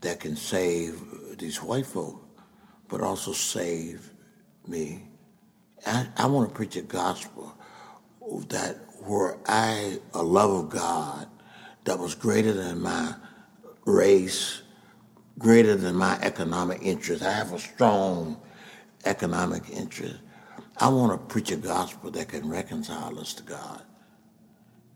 that 0.00 0.20
can 0.20 0.36
save 0.36 1.00
these 1.38 1.62
white 1.62 1.86
folk, 1.86 2.24
but 2.88 3.00
also 3.00 3.32
save 3.32 4.10
me. 4.66 5.08
I, 5.86 6.08
I 6.16 6.26
want 6.26 6.48
to 6.48 6.54
preach 6.54 6.76
a 6.76 6.82
gospel 6.82 7.56
that 8.48 8.76
where 9.04 9.38
I, 9.46 10.00
a 10.14 10.22
love 10.22 10.50
of 10.50 10.68
God 10.68 11.28
that 11.84 11.98
was 11.98 12.14
greater 12.16 12.52
than 12.52 12.82
my 12.82 13.14
race, 13.84 14.62
greater 15.38 15.76
than 15.76 15.94
my 15.94 16.18
economic 16.20 16.80
interest. 16.82 17.22
I 17.22 17.30
have 17.30 17.52
a 17.52 17.58
strong 17.58 18.40
economic 19.04 19.70
interest. 19.70 20.16
I 20.78 20.88
want 20.88 21.12
to 21.12 21.32
preach 21.32 21.52
a 21.52 21.56
gospel 21.56 22.10
that 22.10 22.28
can 22.28 22.48
reconcile 22.48 23.18
us 23.18 23.32
to 23.34 23.44
God. 23.44 23.82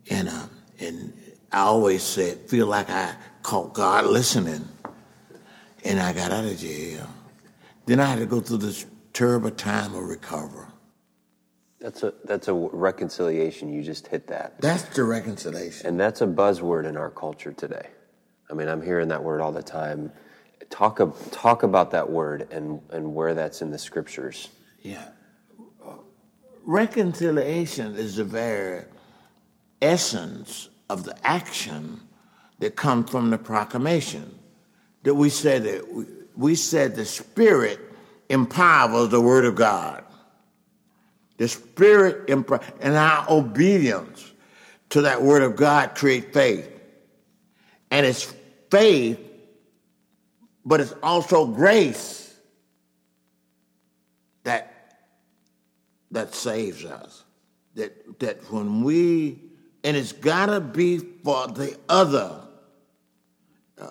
And, 0.09 0.27
uh, 0.27 0.47
and 0.79 1.13
I 1.51 1.61
always 1.61 2.03
said, 2.03 2.49
feel 2.49 2.67
like 2.67 2.89
I 2.89 3.15
caught 3.43 3.73
God 3.73 4.05
listening. 4.05 4.67
And 5.85 5.99
I 5.99 6.11
got 6.13 6.31
out 6.31 6.43
of 6.43 6.57
jail. 6.57 7.07
Then 7.85 7.99
I 7.99 8.05
had 8.05 8.19
to 8.19 8.25
go 8.25 8.41
through 8.41 8.57
this 8.57 8.85
terrible 9.13 9.51
time 9.51 9.95
of 9.95 10.03
recovery. 10.03 10.70
That's 11.81 12.03
a 12.03 12.13
that's 12.25 12.47
a 12.47 12.53
reconciliation. 12.53 13.73
You 13.73 13.81
just 13.81 14.07
hit 14.07 14.27
that. 14.27 14.61
That's 14.61 14.83
the 14.95 15.03
reconciliation. 15.03 15.87
And 15.87 15.99
that's 15.99 16.21
a 16.21 16.27
buzzword 16.27 16.85
in 16.85 16.95
our 16.95 17.09
culture 17.09 17.51
today. 17.51 17.87
I 18.49 18.53
mean, 18.53 18.67
I'm 18.67 18.83
hearing 18.83 19.07
that 19.07 19.23
word 19.23 19.41
all 19.41 19.51
the 19.51 19.63
time. 19.63 20.11
Talk 20.69 20.99
talk 21.31 21.63
about 21.63 21.91
that 21.91 22.09
word 22.09 22.47
and 22.51 22.81
and 22.91 23.15
where 23.15 23.33
that's 23.33 23.63
in 23.63 23.71
the 23.71 23.79
scriptures. 23.79 24.49
Yeah. 24.81 25.07
Reconciliation 26.63 27.95
is 27.95 28.17
the 28.17 28.23
very 28.23 28.85
essence 29.81 30.69
of 30.87 31.03
the 31.03 31.15
action 31.27 31.99
that 32.59 32.75
comes 32.75 33.09
from 33.09 33.31
the 33.31 33.39
proclamation. 33.39 34.37
That 35.01 35.15
we 35.15 35.29
said 35.29 35.63
that 35.63 35.91
we, 35.91 36.05
we 36.35 36.55
said 36.55 36.95
the 36.95 37.05
Spirit 37.05 37.79
empowers 38.29 39.09
the 39.09 39.19
Word 39.19 39.45
of 39.45 39.55
God. 39.55 40.03
The 41.41 41.47
Spirit 41.47 42.29
and 42.29 42.95
our 42.95 43.25
obedience 43.27 44.31
to 44.89 45.01
that 45.01 45.23
Word 45.23 45.41
of 45.41 45.55
God 45.55 45.95
create 45.95 46.35
faith. 46.35 46.69
And 47.89 48.05
it's 48.05 48.31
faith, 48.69 49.19
but 50.63 50.81
it's 50.81 50.93
also 51.01 51.47
grace 51.47 52.31
that 54.43 55.07
that 56.11 56.35
saves 56.35 56.85
us. 56.85 57.23
That 57.73 58.19
that 58.19 58.51
when 58.51 58.83
we 58.83 59.41
and 59.83 59.97
it's 59.97 60.11
gotta 60.11 60.61
be 60.61 60.99
for 60.99 61.47
the 61.47 61.75
other. 61.89 62.39
Uh, 63.79 63.89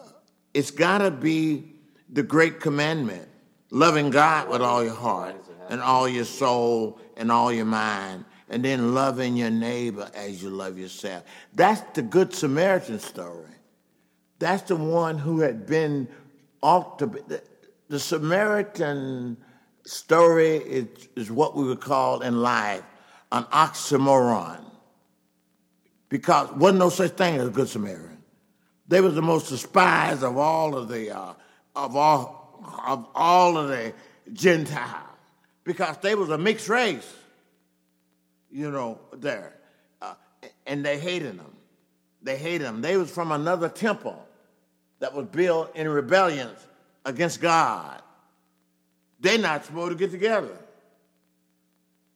it's 0.54 0.70
gotta 0.70 1.10
be 1.10 1.74
the 2.08 2.22
great 2.22 2.60
commandment, 2.60 3.28
loving 3.70 4.10
God 4.10 4.48
with 4.48 4.62
all 4.62 4.84
your 4.84 4.94
heart 4.94 5.34
and 5.68 5.80
all 5.80 6.08
your 6.08 6.24
soul 6.24 7.00
and 7.20 7.30
all 7.30 7.52
your 7.52 7.66
mind, 7.66 8.24
and 8.48 8.64
then 8.64 8.94
loving 8.94 9.37
your 9.37 9.50
neighbor 9.50 10.11
as 10.14 10.42
you 10.42 10.48
love 10.48 10.78
yourself. 10.78 11.22
That's 11.54 11.83
the 11.92 12.02
Good 12.02 12.35
Samaritan 12.35 12.98
story. 12.98 13.44
That's 14.38 14.62
the 14.62 14.76
one 14.76 15.18
who 15.18 15.40
had 15.40 15.66
been 15.66 16.09
off 16.62 16.96
to 16.96 17.06
the, 17.06 17.42
the 17.88 18.00
Samaritan 18.00 19.37
story 19.85 20.56
is, 20.56 20.87
is 21.14 21.30
what 21.30 21.54
we 21.54 21.64
would 21.64 21.80
call 21.80 22.22
in 22.22 22.40
life 22.40 22.83
an 23.30 23.44
oxymoron. 23.44 24.64
Because 26.09 26.50
wasn't 26.52 26.78
no 26.78 26.88
such 26.88 27.12
thing 27.12 27.38
as 27.38 27.48
a 27.48 27.50
good 27.50 27.68
Samaritan. 27.68 28.16
They 28.88 29.02
was 29.02 29.14
the 29.14 29.22
most 29.22 29.50
despised 29.50 30.24
of 30.24 30.38
all 30.38 30.74
of 30.74 30.88
the 30.88 31.16
uh, 31.16 31.35
of 31.76 31.94
all 31.94 32.64
of 32.85 33.06
all 33.14 33.59
of 33.59 33.68
the 33.68 33.92
Gentiles 34.33 35.10
because 35.64 35.96
they 35.99 36.14
was 36.14 36.31
a 36.31 36.38
mixed 36.38 36.68
race, 36.68 37.14
you 38.51 38.70
know, 38.70 38.99
there. 39.12 39.55
Uh, 40.01 40.14
and 40.66 40.85
they 40.85 40.99
hated 40.99 41.38
them. 41.38 41.55
They 42.23 42.37
hated 42.37 42.66
them. 42.66 42.83
They 42.83 42.96
was 42.96 43.11
from 43.11 43.33
another 43.33 43.68
temple 43.68 44.27
that 44.99 45.14
was 45.14 45.27
built 45.27 45.75
in 45.75 45.88
rebellion 45.88 46.51
against 47.05 47.40
God. 47.40 48.03
They're 49.20 49.38
not 49.38 49.64
supposed 49.64 49.92
to 49.92 49.99
get 49.99 50.11
together. 50.11 50.57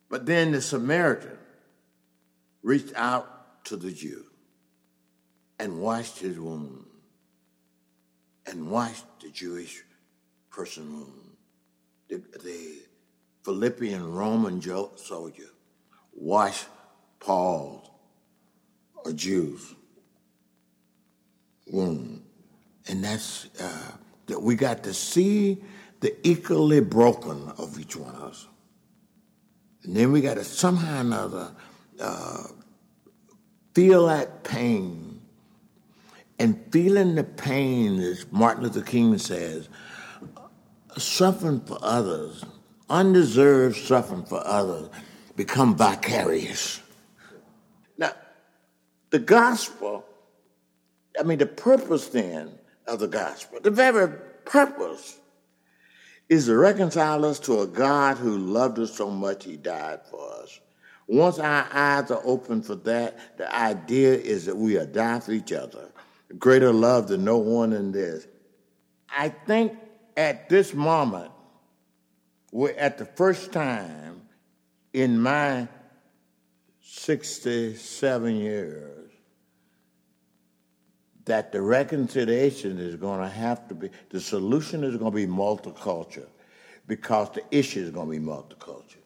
But 0.09 0.26
then 0.26 0.52
the 0.52 0.61
Samaritan 0.61 1.38
reached 2.62 2.94
out 2.94 3.64
to 3.66 3.76
the 3.76 3.90
Jew 3.90 4.24
and 5.59 5.80
washed 5.80 6.18
his 6.18 6.38
wound 6.38 6.85
and 8.46 8.70
washed 8.70 9.04
the 9.20 9.30
Jewish 9.30 9.83
person 10.50 10.92
wound. 10.92 11.37
The 12.09 12.22
Philippian 13.44 14.11
Roman 14.12 14.61
soldier 14.96 15.50
washed 16.14 16.66
Paul's, 17.20 17.90
a 19.04 19.12
Jew's 19.12 19.74
wound. 21.66 22.22
And 22.88 23.04
that's 23.04 23.48
uh, 23.61 23.92
that 24.26 24.40
we 24.40 24.54
got 24.54 24.83
to 24.85 24.94
see 24.94 25.62
the 26.00 26.16
equally 26.26 26.80
broken 26.80 27.52
of 27.59 27.78
each 27.78 27.96
one 27.96 28.14
of 28.14 28.22
us. 28.22 28.46
And 29.83 29.94
then 29.94 30.12
we 30.12 30.22
got 30.22 30.35
to 30.35 30.44
somehow 30.44 30.98
or 30.98 31.00
another 31.00 31.54
uh, 32.00 32.44
feel 33.74 34.07
that 34.07 34.44
pain. 34.44 35.20
And 36.38 36.64
feeling 36.72 37.14
the 37.14 37.24
pain, 37.24 38.00
as 38.00 38.26
Martin 38.33 38.64
Luther 38.64 38.83
King 38.83 39.18
says, 39.18 39.68
suffering 40.96 41.61
for 41.61 41.78
others 41.83 42.44
undeserved 42.88 43.76
suffering 43.76 44.24
for 44.24 44.46
others 44.46 44.88
become 45.36 45.76
vicarious. 45.76 46.80
Now, 47.98 48.12
the 49.10 49.18
gospel, 49.18 50.04
I 51.18 51.22
mean, 51.22 51.38
the 51.38 51.46
purpose 51.46 52.08
then 52.08 52.50
of 52.86 53.00
the 53.00 53.08
gospel, 53.08 53.60
the 53.60 53.70
very 53.70 54.08
purpose 54.44 55.18
is 56.28 56.46
to 56.46 56.56
reconcile 56.56 57.24
us 57.24 57.38
to 57.40 57.60
a 57.60 57.66
God 57.66 58.16
who 58.16 58.38
loved 58.38 58.78
us 58.78 58.94
so 58.94 59.10
much 59.10 59.44
he 59.44 59.56
died 59.56 60.00
for 60.10 60.42
us. 60.42 60.60
Once 61.06 61.38
our 61.38 61.66
eyes 61.70 62.10
are 62.10 62.22
open 62.24 62.62
for 62.62 62.76
that, 62.76 63.36
the 63.36 63.54
idea 63.54 64.14
is 64.14 64.46
that 64.46 64.56
we 64.56 64.78
are 64.78 64.86
die 64.86 65.20
for 65.20 65.32
each 65.32 65.52
other. 65.52 65.90
Greater 66.38 66.72
love 66.72 67.08
than 67.08 67.24
no 67.24 67.36
one 67.36 67.72
in 67.74 67.92
this. 67.92 68.26
I 69.10 69.28
think 69.28 69.76
at 70.16 70.48
this 70.48 70.72
moment, 70.72 71.30
we're 72.54 72.70
at 72.74 72.98
the 72.98 73.04
first 73.04 73.50
time 73.52 74.22
in 74.92 75.20
my 75.20 75.66
67 76.80 78.36
years 78.36 79.10
that 81.24 81.50
the 81.50 81.60
reconciliation 81.60 82.78
is 82.78 82.94
going 82.94 83.20
to 83.20 83.28
have 83.28 83.66
to 83.66 83.74
be, 83.74 83.90
the 84.10 84.20
solution 84.20 84.84
is 84.84 84.96
going 84.96 85.10
to 85.10 85.16
be 85.16 85.26
multicultural 85.26 86.28
because 86.86 87.28
the 87.30 87.42
issue 87.50 87.80
is 87.80 87.90
going 87.90 88.06
to 88.06 88.20
be 88.20 88.24
multicultural. 88.24 89.02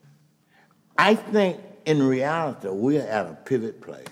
I 0.99 1.15
think 1.15 1.59
in 1.87 2.03
reality 2.03 2.69
we're 2.69 3.01
at 3.01 3.25
a 3.25 3.39
pivot 3.47 3.81
place 3.81 4.09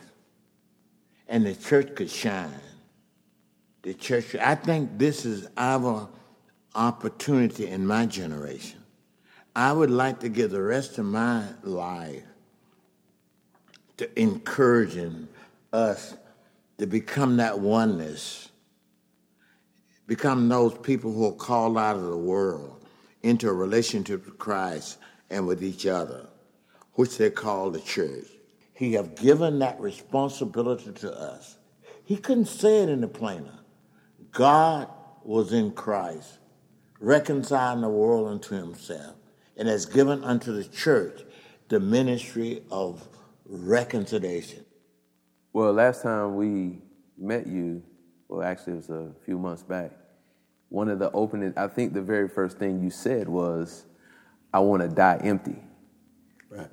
and 1.29 1.45
the 1.45 1.55
church 1.55 1.95
could 1.95 2.09
shine. 2.09 2.59
The 3.83 3.93
church, 3.93 4.35
I 4.37 4.55
think 4.55 4.97
this 4.97 5.27
is 5.27 5.47
our 5.59 6.09
opportunity 6.75 7.67
in 7.67 7.87
my 7.87 8.07
generation 8.07 8.76
I 9.57 9.73
would 9.73 9.91
like 9.91 10.21
to 10.21 10.29
give 10.29 10.51
the 10.51 10.61
rest 10.61 10.99
of 10.99 11.07
my 11.07 11.43
life 11.63 12.23
to 13.97 14.21
encouraging 14.21 15.29
us 15.73 16.15
to 16.77 16.87
become 16.87 17.39
that 17.39 17.59
oneness, 17.59 18.51
become 20.07 20.51
those 20.51 20.77
people 20.77 21.11
who 21.11 21.27
are 21.29 21.33
called 21.33 21.79
out 21.79 21.97
of 21.97 22.03
the 22.03 22.19
world 22.19 22.85
into 23.23 23.49
a 23.49 23.53
relationship 23.55 24.27
with 24.27 24.37
Christ 24.37 24.99
and 25.31 25.47
with 25.47 25.65
each 25.65 25.87
other, 25.87 26.27
which 26.93 27.17
they 27.17 27.31
call 27.31 27.71
the 27.71 27.81
church. 27.81 28.27
He 28.75 28.93
have 28.93 29.15
given 29.15 29.61
that 29.61 29.81
responsibility 29.81 30.93
to 30.93 31.19
us. 31.19 31.57
He 32.05 32.19
couldn't 32.19 32.45
say 32.45 32.83
it 32.83 32.91
any 32.91 33.07
plainer. 33.07 33.61
God 34.33 34.91
was 35.25 35.55
in 35.55 35.71
Christ, 35.71 36.41
reconciling 37.01 37.81
the 37.81 37.89
world 37.89 38.29
unto 38.29 38.55
himself 38.55 39.17
and 39.57 39.69
has 39.69 39.87
given 39.87 40.23
unto 40.25 40.53
the 40.53 40.65
church 40.65 41.23
the 41.69 41.81
ministry 41.81 42.63
of 42.71 43.07
reconciliation. 43.47 44.65
Well, 45.53 45.73
last 45.73 46.03
time 46.03 46.37
we 46.37 46.83
met 47.17 47.47
you, 47.47 47.83
well, 48.29 48.43
actually, 48.43 48.75
it 48.75 48.77
was 48.77 48.91
a 48.91 49.13
few 49.25 49.39
months 49.39 49.63
back. 49.63 49.93
One 50.69 50.89
of 50.89 50.99
the 50.99 51.11
opening, 51.13 51.55
I 51.57 51.69
think 51.69 51.93
the 51.93 52.03
very 52.03 52.29
first 52.29 52.59
thing 52.59 52.83
you 52.83 52.91
said 52.91 53.29
was, 53.29 53.87
I 54.53 54.59
want 54.61 54.83
to 54.83 54.89
die 54.89 55.21
empty. 55.23 55.57
Right. 56.51 56.69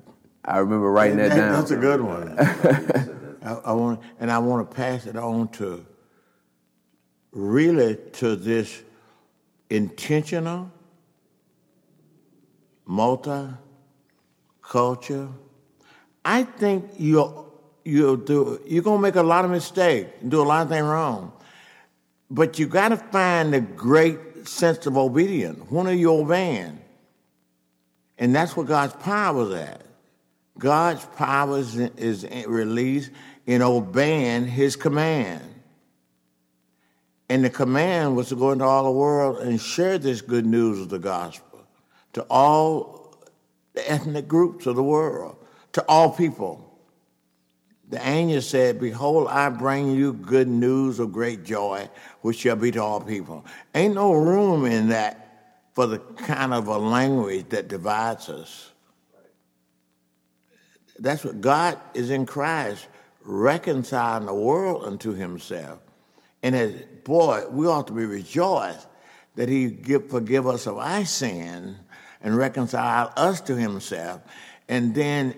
I 0.46 0.58
remember 0.58 0.92
writing 0.92 1.18
that, 1.18 1.30
down. 1.30 1.54
That's 1.54 1.72
a 1.72 1.78
good 1.78 2.02
one. 2.02 2.38
I, 3.44 3.54
I 3.66 3.74
want, 3.74 4.02
and 4.20 4.32
I 4.32 4.40
want 4.40 4.70
to 4.70 4.76
pass 4.76 5.06
it 5.06 5.16
on 5.16 5.50
to 5.50 5.86
really 7.32 7.98
to 8.14 8.36
this 8.36 8.82
intentional, 9.70 10.72
multi-culture. 12.86 13.58
I 16.26 16.44
think 16.44 16.92
you'll 16.98 17.52
you'll 17.84 18.18
do 18.18 18.62
you're 18.66 18.84
gonna 18.84 19.02
make 19.02 19.16
a 19.16 19.24
lot 19.24 19.46
of 19.46 19.52
mistakes, 19.52 20.10
and 20.22 20.32
do 20.32 20.42
a 20.42 20.44
lot 20.44 20.64
of 20.64 20.70
things 20.70 20.86
wrong, 20.86 21.34
but 22.30 22.58
you 22.60 22.68
got 22.68 22.90
to 22.90 22.98
find 22.98 23.54
a 23.54 23.62
great 23.62 24.48
sense 24.48 24.86
of 24.86 24.98
obedience. 24.98 25.60
When 25.70 25.88
are 25.88 25.94
you 25.94 26.14
obeying? 26.14 26.80
And 28.18 28.36
that's 28.36 28.56
what 28.56 28.68
God's 28.68 28.94
power 28.94 29.44
is 29.44 29.54
at. 29.54 29.82
God's 30.58 31.06
power 31.18 31.58
is, 31.58 31.76
is 31.76 32.26
released 32.48 33.12
in 33.46 33.62
obeying 33.62 34.46
his 34.46 34.76
command. 34.76 35.42
And 37.28 37.44
the 37.44 37.50
command 37.50 38.16
was 38.16 38.30
to 38.30 38.36
go 38.36 38.52
into 38.52 38.64
all 38.64 38.84
the 38.84 38.92
world 38.92 39.40
and 39.40 39.60
share 39.60 39.98
this 39.98 40.22
good 40.22 40.46
news 40.46 40.80
of 40.80 40.90
the 40.90 41.00
gospel 41.00 41.53
to 42.14 42.26
all 42.30 43.16
the 43.74 43.90
ethnic 43.90 44.28
groups 44.28 44.66
of 44.66 44.76
the 44.76 44.84
world, 44.84 45.36
to 45.74 45.84
all 45.88 46.12
people. 46.12 46.70
The 47.90 48.08
angel 48.08 48.42
said, 48.42 48.80
Behold, 48.80 49.28
I 49.28 49.50
bring 49.50 49.92
you 49.92 50.14
good 50.14 50.48
news 50.48 51.00
of 51.00 51.12
great 51.12 51.44
joy, 51.44 51.90
which 52.22 52.38
shall 52.38 52.56
be 52.56 52.72
to 52.72 52.82
all 52.82 53.02
people. 53.02 53.46
Ain't 53.76 53.96
no 53.96 54.14
room 54.14 54.66
in 54.66 54.90
that 54.90 55.24
for 55.74 55.88
the 55.88 56.00
kind 56.00 56.54
of 56.54 56.68
a 56.68 56.78
language 56.78 57.50
that 57.50 57.68
divides 57.68 58.30
us. 58.30 58.72
That's 61.00 61.24
what 61.24 61.42
God 61.42 61.80
is 61.94 62.12
in 62.12 62.26
Christ, 62.26 62.88
reconciling 63.24 64.28
the 64.28 64.34
world 64.34 64.86
unto 64.86 65.14
himself. 65.14 65.80
And 66.44 66.56
as, 66.56 66.74
boy, 67.04 67.46
we 67.50 67.68
ought 67.68 67.88
to 67.88 67.94
be 67.94 68.06
rejoiced 68.06 68.88
that 69.36 69.50
he 69.50 69.70
give, 69.70 70.10
forgive 70.10 70.46
us 70.46 70.68
of 70.68 70.78
our 70.78 71.06
sin 71.06 71.78
and 72.24 72.36
reconcile 72.36 73.12
us 73.16 73.42
to 73.42 73.56
himself. 73.56 74.22
And 74.70 74.96
then 74.96 75.36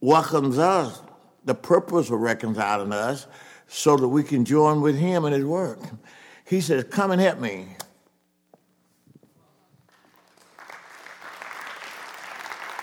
welcomes 0.00 0.58
us, 0.58 1.02
the 1.44 1.54
purpose 1.54 2.08
of 2.08 2.20
reconciling 2.20 2.92
us, 2.92 3.26
so 3.66 3.96
that 3.96 4.08
we 4.08 4.22
can 4.22 4.44
join 4.44 4.80
with 4.80 4.96
him 4.96 5.24
in 5.24 5.32
his 5.32 5.44
work. 5.44 5.80
He 6.46 6.60
says, 6.60 6.84
Come 6.84 7.10
and 7.10 7.20
help 7.20 7.40
me. 7.40 7.76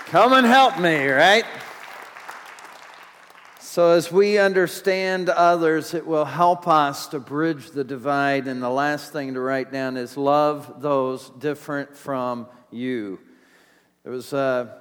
Come 0.07 0.33
and 0.33 0.45
help 0.45 0.77
me, 0.77 1.07
right? 1.07 1.45
So, 3.71 3.91
as 3.91 4.11
we 4.11 4.37
understand 4.37 5.29
others, 5.29 5.93
it 5.93 6.05
will 6.05 6.25
help 6.25 6.67
us 6.67 7.07
to 7.07 7.21
bridge 7.21 7.71
the 7.71 7.85
divide. 7.85 8.49
And 8.49 8.61
the 8.61 8.69
last 8.69 9.13
thing 9.13 9.35
to 9.35 9.39
write 9.39 9.71
down 9.71 9.95
is 9.95 10.17
love 10.17 10.81
those 10.81 11.29
different 11.39 11.95
from 11.95 12.47
you. 12.69 13.17
There 14.03 14.11
was 14.11 14.33
a 14.33 14.77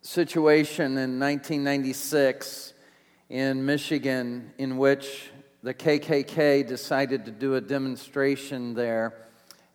situation 0.00 0.92
in 0.92 1.20
1996 1.20 2.72
in 3.28 3.66
Michigan 3.66 4.54
in 4.56 4.78
which 4.78 5.28
the 5.62 5.74
KKK 5.74 6.66
decided 6.66 7.26
to 7.26 7.30
do 7.30 7.56
a 7.56 7.60
demonstration 7.60 8.72
there. 8.72 9.12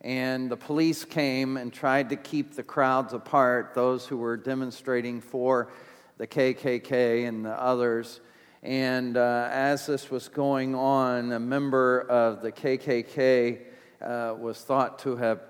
And 0.01 0.49
the 0.49 0.57
police 0.57 1.05
came 1.05 1.55
and 1.55 1.71
tried 1.71 2.09
to 2.09 2.15
keep 2.15 2.55
the 2.55 2.63
crowds 2.63 3.13
apart, 3.13 3.75
those 3.75 4.07
who 4.07 4.17
were 4.17 4.37
demonstrating 4.37 5.21
for 5.21 5.69
the 6.17 6.27
KKK 6.27 7.27
and 7.27 7.45
the 7.45 7.51
others. 7.51 8.21
And 8.63 9.17
uh, 9.17 9.49
as 9.51 9.85
this 9.85 10.09
was 10.09 10.27
going 10.27 10.75
on, 10.75 11.31
a 11.31 11.39
member 11.39 12.01
of 12.01 12.41
the 12.41 12.51
KKK 12.51 13.61
uh, 14.01 14.35
was 14.37 14.61
thought 14.61 14.99
to 14.99 15.15
have 15.15 15.41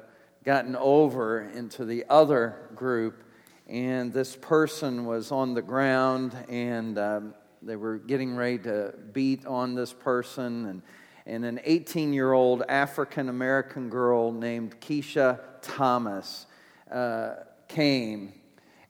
gotten 0.44 0.76
over 0.76 1.42
into 1.42 1.84
the 1.84 2.06
other 2.10 2.70
group 2.76 3.24
and 3.68 4.14
this 4.14 4.36
person 4.36 5.06
was 5.06 5.32
on 5.32 5.54
the 5.54 5.62
ground 5.62 6.34
and 6.48 6.98
um, 6.98 7.34
they 7.62 7.76
were 7.76 7.98
getting 7.98 8.36
ready 8.36 8.58
to 8.58 8.94
beat 9.12 9.46
on 9.46 9.76
this 9.76 9.92
person 9.92 10.66
and, 10.68 10.82
and 11.26 11.44
an 11.44 11.60
18 11.66 12.14
year 12.14 12.32
old 12.32 12.64
african 12.70 13.28
american 13.28 13.90
girl 13.90 14.32
named 14.32 14.80
keshia 14.80 15.40
thomas 15.62 16.46
uh, 16.92 17.36
came 17.68 18.32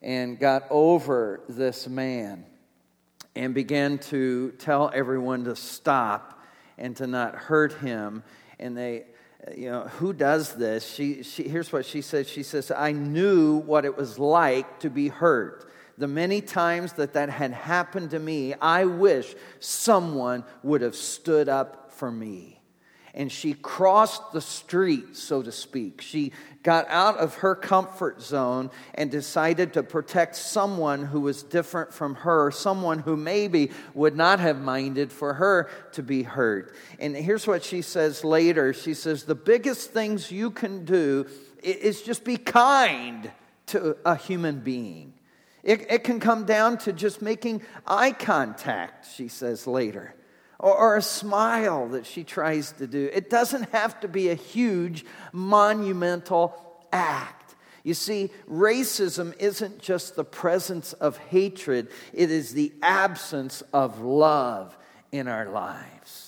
and 0.02 0.38
got 0.38 0.64
over 0.70 1.40
this 1.48 1.88
man 1.88 2.44
and 3.34 3.54
began 3.54 3.98
to 3.98 4.52
tell 4.52 4.90
everyone 4.92 5.44
to 5.44 5.56
stop 5.56 6.42
and 6.76 6.96
to 6.96 7.06
not 7.06 7.34
hurt 7.34 7.72
him 7.74 8.22
and 8.58 8.76
they 8.76 9.04
you 9.56 9.70
know, 9.70 9.82
who 9.82 10.12
does 10.12 10.54
this? 10.54 10.86
She, 10.86 11.22
she, 11.22 11.44
here's 11.44 11.72
what 11.72 11.86
she 11.86 12.02
says. 12.02 12.28
She 12.28 12.42
says, 12.42 12.70
I 12.70 12.92
knew 12.92 13.58
what 13.58 13.84
it 13.84 13.96
was 13.96 14.18
like 14.18 14.80
to 14.80 14.90
be 14.90 15.08
hurt. 15.08 15.70
The 15.96 16.08
many 16.08 16.40
times 16.40 16.94
that 16.94 17.14
that 17.14 17.30
had 17.30 17.52
happened 17.52 18.10
to 18.10 18.18
me, 18.18 18.54
I 18.54 18.84
wish 18.84 19.34
someone 19.60 20.44
would 20.62 20.80
have 20.82 20.94
stood 20.94 21.48
up 21.48 21.92
for 21.92 22.10
me 22.10 22.57
and 23.18 23.32
she 23.32 23.52
crossed 23.52 24.32
the 24.32 24.40
street, 24.40 25.16
so 25.16 25.42
to 25.42 25.50
speak. 25.50 26.00
She 26.00 26.32
got 26.62 26.86
out 26.88 27.16
of 27.16 27.34
her 27.38 27.56
comfort 27.56 28.22
zone 28.22 28.70
and 28.94 29.10
decided 29.10 29.72
to 29.72 29.82
protect 29.82 30.36
someone 30.36 31.04
who 31.04 31.22
was 31.22 31.42
different 31.42 31.92
from 31.92 32.14
her, 32.14 32.52
someone 32.52 33.00
who 33.00 33.16
maybe 33.16 33.72
would 33.92 34.16
not 34.16 34.38
have 34.38 34.60
minded 34.60 35.10
for 35.10 35.34
her 35.34 35.68
to 35.92 36.02
be 36.02 36.22
hurt. 36.22 36.76
And 37.00 37.16
here's 37.16 37.44
what 37.44 37.64
she 37.64 37.82
says 37.82 38.22
later 38.22 38.72
She 38.72 38.94
says, 38.94 39.24
The 39.24 39.34
biggest 39.34 39.90
things 39.90 40.30
you 40.30 40.52
can 40.52 40.84
do 40.84 41.26
is 41.60 42.02
just 42.02 42.22
be 42.22 42.36
kind 42.36 43.32
to 43.66 43.96
a 44.04 44.14
human 44.14 44.60
being. 44.60 45.12
It, 45.64 45.90
it 45.90 46.04
can 46.04 46.20
come 46.20 46.44
down 46.44 46.78
to 46.78 46.92
just 46.92 47.20
making 47.20 47.62
eye 47.84 48.12
contact, 48.12 49.08
she 49.12 49.26
says 49.26 49.66
later 49.66 50.14
or, 50.58 50.76
or 50.76 50.96
a 50.96 51.02
smile 51.02 51.88
that 51.88 52.06
she 52.06 52.24
tries 52.24 52.72
to 52.72 52.86
do. 52.86 53.10
It 53.12 53.30
doesn't 53.30 53.70
have 53.70 54.00
to 54.00 54.08
be 54.08 54.30
a 54.30 54.34
huge, 54.34 55.04
monumental 55.32 56.54
act. 56.92 57.54
You 57.84 57.94
see, 57.94 58.30
racism 58.50 59.34
isn't 59.38 59.78
just 59.78 60.16
the 60.16 60.24
presence 60.24 60.92
of 60.94 61.16
hatred, 61.16 61.88
it 62.12 62.30
is 62.30 62.52
the 62.52 62.72
absence 62.82 63.62
of 63.72 64.00
love 64.00 64.76
in 65.10 65.28
our 65.28 65.48
lives. 65.48 66.27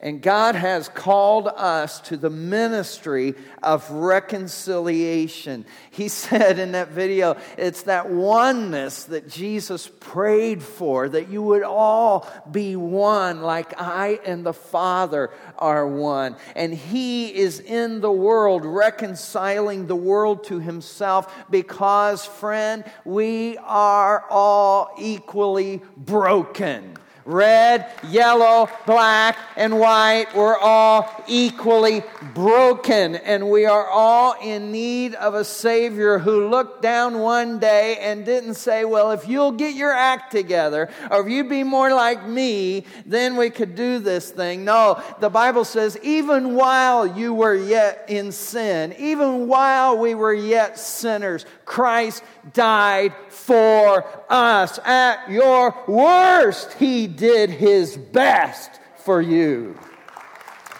And 0.00 0.22
God 0.22 0.54
has 0.54 0.88
called 0.88 1.48
us 1.48 1.98
to 2.02 2.16
the 2.16 2.30
ministry 2.30 3.34
of 3.64 3.90
reconciliation. 3.90 5.66
He 5.90 6.06
said 6.28 6.60
in 6.60 6.72
that 6.72 6.90
video, 6.90 7.36
it's 7.56 7.82
that 7.82 8.08
oneness 8.08 9.04
that 9.04 9.28
Jesus 9.28 9.90
prayed 9.98 10.62
for, 10.62 11.08
that 11.08 11.28
you 11.28 11.42
would 11.42 11.64
all 11.64 12.28
be 12.48 12.76
one, 12.76 13.42
like 13.42 13.74
I 13.80 14.20
and 14.24 14.46
the 14.46 14.52
Father 14.52 15.30
are 15.58 15.88
one. 15.88 16.36
And 16.54 16.72
He 16.72 17.34
is 17.34 17.58
in 17.58 18.00
the 18.00 18.12
world, 18.12 18.64
reconciling 18.64 19.88
the 19.88 19.96
world 19.96 20.44
to 20.44 20.60
Himself, 20.60 21.50
because, 21.50 22.24
friend, 22.24 22.84
we 23.04 23.56
are 23.58 24.24
all 24.30 24.92
equally 24.96 25.82
broken 25.96 26.96
red, 27.28 27.86
yellow, 28.08 28.70
black, 28.86 29.36
and 29.54 29.78
white. 29.78 30.34
We're 30.34 30.56
all 30.56 31.22
equally 31.28 32.02
broken, 32.32 33.16
and 33.16 33.50
we 33.50 33.66
are 33.66 33.86
all 33.86 34.34
in 34.42 34.72
need 34.72 35.14
of 35.14 35.34
a 35.34 35.44
Savior 35.44 36.18
who 36.18 36.48
looked 36.48 36.80
down 36.80 37.18
one 37.18 37.58
day 37.58 37.98
and 37.98 38.24
didn't 38.24 38.54
say, 38.54 38.86
Well, 38.86 39.12
if 39.12 39.28
you'll 39.28 39.52
get 39.52 39.74
your 39.74 39.92
act 39.92 40.32
together, 40.32 40.88
or 41.10 41.20
if 41.20 41.30
you'd 41.30 41.50
be 41.50 41.64
more 41.64 41.92
like 41.92 42.26
me, 42.26 42.84
then 43.04 43.36
we 43.36 43.50
could 43.50 43.74
do 43.74 43.98
this 43.98 44.30
thing. 44.30 44.64
No, 44.64 45.02
the 45.20 45.28
Bible 45.28 45.66
says, 45.66 45.98
even 46.02 46.54
while 46.54 47.06
you 47.06 47.34
were 47.34 47.54
yet 47.54 48.06
in 48.08 48.32
sin, 48.32 48.94
even 48.98 49.46
while 49.46 49.98
we 49.98 50.14
were 50.14 50.32
yet 50.32 50.78
sinners, 50.78 51.44
Christ 51.66 52.22
died 52.54 53.14
for 53.28 54.06
us. 54.30 54.78
At 54.84 55.30
your 55.30 55.74
worst, 55.86 56.72
He 56.74 57.06
did 57.18 57.50
His 57.50 57.96
best 57.96 58.80
for 58.96 59.20
you 59.20 59.78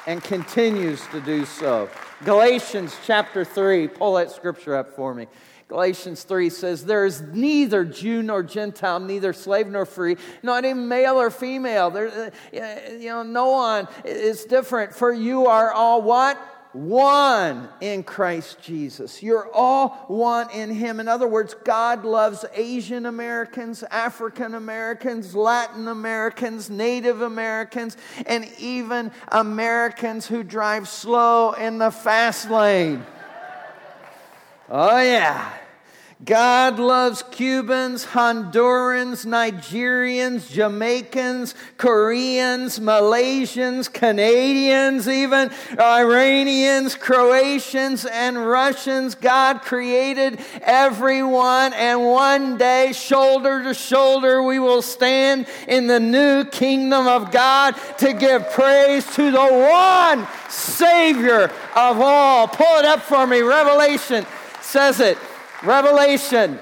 and 0.06 0.22
continues 0.24 1.06
to 1.08 1.20
do 1.20 1.44
so. 1.44 1.90
Galatians 2.24 2.96
chapter 3.04 3.44
3, 3.44 3.88
pull 3.88 4.14
that 4.14 4.30
scripture 4.30 4.74
up 4.74 4.96
for 4.96 5.14
me. 5.14 5.26
Galatians 5.68 6.22
3 6.22 6.48
says, 6.48 6.86
There 6.86 7.04
is 7.04 7.20
neither 7.20 7.84
Jew 7.84 8.22
nor 8.22 8.42
Gentile, 8.42 9.00
neither 9.00 9.34
slave 9.34 9.66
nor 9.66 9.84
free, 9.84 10.16
not 10.42 10.64
even 10.64 10.88
male 10.88 11.16
or 11.16 11.30
female. 11.30 11.90
There, 11.90 12.08
uh, 12.08 12.30
you 12.92 13.08
know, 13.08 13.22
no 13.22 13.50
one 13.50 13.86
is 14.04 14.44
different, 14.46 14.94
for 14.94 15.12
you 15.12 15.46
are 15.46 15.70
all 15.70 16.00
what? 16.00 16.42
One 16.78 17.68
in 17.80 18.04
Christ 18.04 18.62
Jesus. 18.62 19.20
You're 19.20 19.52
all 19.52 19.88
one 20.06 20.48
in 20.52 20.70
Him. 20.70 21.00
In 21.00 21.08
other 21.08 21.26
words, 21.26 21.56
God 21.64 22.04
loves 22.04 22.44
Asian 22.54 23.06
Americans, 23.06 23.82
African 23.82 24.54
Americans, 24.54 25.34
Latin 25.34 25.88
Americans, 25.88 26.70
Native 26.70 27.22
Americans, 27.22 27.96
and 28.26 28.48
even 28.60 29.10
Americans 29.26 30.28
who 30.28 30.44
drive 30.44 30.88
slow 30.88 31.50
in 31.54 31.78
the 31.78 31.90
fast 31.90 32.48
lane. 32.48 33.04
Oh, 34.68 35.02
yeah. 35.02 35.50
God 36.24 36.80
loves 36.80 37.22
Cubans, 37.22 38.04
Hondurans, 38.04 39.24
Nigerians, 39.24 40.50
Jamaicans, 40.50 41.54
Koreans, 41.76 42.80
Malaysians, 42.80 43.92
Canadians, 43.92 45.06
even 45.06 45.52
Iranians, 45.78 46.96
Croatians, 46.96 48.04
and 48.04 48.36
Russians. 48.36 49.14
God 49.14 49.62
created 49.62 50.40
everyone, 50.62 51.72
and 51.74 52.04
one 52.04 52.58
day, 52.58 52.92
shoulder 52.92 53.62
to 53.62 53.72
shoulder, 53.72 54.42
we 54.42 54.58
will 54.58 54.82
stand 54.82 55.46
in 55.68 55.86
the 55.86 56.00
new 56.00 56.44
kingdom 56.46 57.06
of 57.06 57.30
God 57.30 57.76
to 57.98 58.12
give 58.12 58.50
praise 58.50 59.06
to 59.14 59.30
the 59.30 59.38
one 59.38 60.26
Savior 60.48 61.44
of 61.76 62.00
all. 62.00 62.48
Pull 62.48 62.78
it 62.78 62.84
up 62.84 63.02
for 63.02 63.24
me. 63.24 63.40
Revelation 63.42 64.26
says 64.60 64.98
it. 64.98 65.16
Revelation 65.62 66.58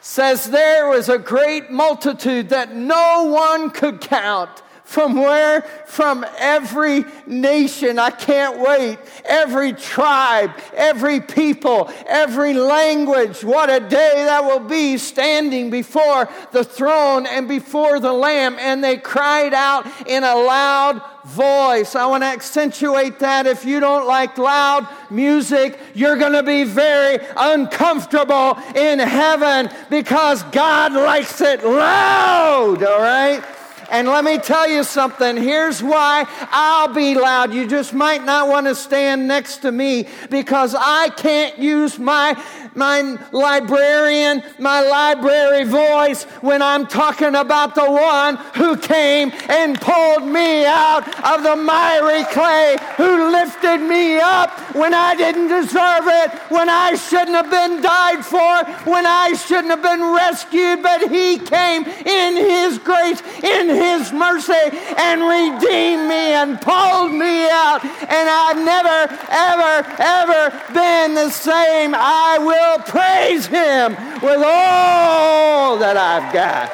says 0.00 0.50
there 0.50 0.88
was 0.88 1.08
a 1.08 1.18
great 1.18 1.70
multitude 1.70 2.50
that 2.50 2.74
no 2.74 3.24
one 3.24 3.70
could 3.70 4.00
count. 4.00 4.62
From 4.84 5.14
where? 5.14 5.62
From 5.86 6.26
every 6.38 7.04
nation. 7.26 7.98
I 7.98 8.10
can't 8.10 8.58
wait. 8.58 8.98
Every 9.24 9.72
tribe, 9.72 10.52
every 10.74 11.20
people, 11.20 11.90
every 12.06 12.52
language. 12.52 13.42
What 13.42 13.70
a 13.70 13.80
day 13.80 14.24
that 14.26 14.44
will 14.44 14.60
be 14.60 14.98
standing 14.98 15.70
before 15.70 16.28
the 16.52 16.62
throne 16.62 17.26
and 17.26 17.48
before 17.48 17.98
the 17.98 18.12
Lamb. 18.12 18.56
And 18.60 18.84
they 18.84 18.98
cried 18.98 19.54
out 19.54 19.86
in 20.06 20.22
a 20.22 20.34
loud 20.34 21.02
voice. 21.24 21.96
I 21.96 22.04
want 22.04 22.22
to 22.22 22.28
accentuate 22.28 23.18
that. 23.20 23.46
If 23.46 23.64
you 23.64 23.80
don't 23.80 24.06
like 24.06 24.36
loud 24.36 24.86
music, 25.10 25.78
you're 25.94 26.16
going 26.16 26.34
to 26.34 26.42
be 26.42 26.64
very 26.64 27.24
uncomfortable 27.36 28.58
in 28.76 28.98
heaven 28.98 29.70
because 29.88 30.42
God 30.44 30.92
likes 30.92 31.40
it 31.40 31.64
loud, 31.64 32.82
all 32.82 33.00
right? 33.00 33.42
And 33.90 34.08
let 34.08 34.24
me 34.24 34.38
tell 34.38 34.68
you 34.68 34.84
something. 34.84 35.36
Here's 35.36 35.82
why 35.82 36.26
I'll 36.50 36.92
be 36.92 37.14
loud. 37.14 37.52
You 37.52 37.66
just 37.66 37.94
might 37.94 38.24
not 38.24 38.48
want 38.48 38.66
to 38.66 38.74
stand 38.74 39.28
next 39.28 39.58
to 39.58 39.72
me 39.72 40.08
because 40.30 40.74
I 40.78 41.10
can't 41.10 41.58
use 41.58 41.98
my 41.98 42.36
my 42.74 43.16
librarian, 43.32 44.42
my 44.58 44.80
library 44.80 45.64
voice 45.64 46.24
when 46.40 46.62
I'm 46.62 46.86
talking 46.86 47.34
about 47.34 47.74
the 47.74 47.90
one 47.90 48.36
who 48.54 48.76
came 48.76 49.32
and 49.48 49.80
pulled 49.80 50.26
me 50.26 50.66
out 50.66 51.06
of 51.24 51.42
the 51.42 51.56
miry 51.56 52.24
clay, 52.24 52.76
who 52.96 53.30
lifted 53.30 53.78
me 53.78 54.18
up 54.18 54.50
when 54.74 54.94
I 54.94 55.14
didn't 55.14 55.48
deserve 55.48 56.06
it, 56.06 56.32
when 56.50 56.68
I 56.68 56.94
shouldn't 56.94 57.36
have 57.36 57.50
been 57.50 57.80
died 57.80 58.24
for, 58.24 58.64
when 58.90 59.06
I 59.06 59.34
shouldn't 59.34 59.70
have 59.70 59.82
been 59.82 60.02
rescued, 60.02 60.82
but 60.82 61.10
he 61.10 61.38
came 61.38 61.84
in 61.84 62.36
his 62.36 62.78
grace, 62.78 63.22
in 63.42 63.68
his 63.74 64.12
mercy, 64.12 64.52
and 64.96 65.22
redeemed 65.22 66.08
me 66.08 66.32
and 66.32 66.60
pulled 66.60 67.12
me 67.12 67.48
out. 67.50 67.84
And 67.84 68.28
I've 68.28 68.56
never, 68.56 69.12
ever, 69.28 69.72
ever 69.98 70.72
been 70.72 71.14
the 71.14 71.30
same. 71.30 71.94
I 71.94 72.38
will 72.38 72.78
praise 72.84 73.46
Him 73.46 73.92
with 74.22 74.42
all 74.44 75.78
that 75.78 75.96
I've 75.96 76.32
got, 76.32 76.70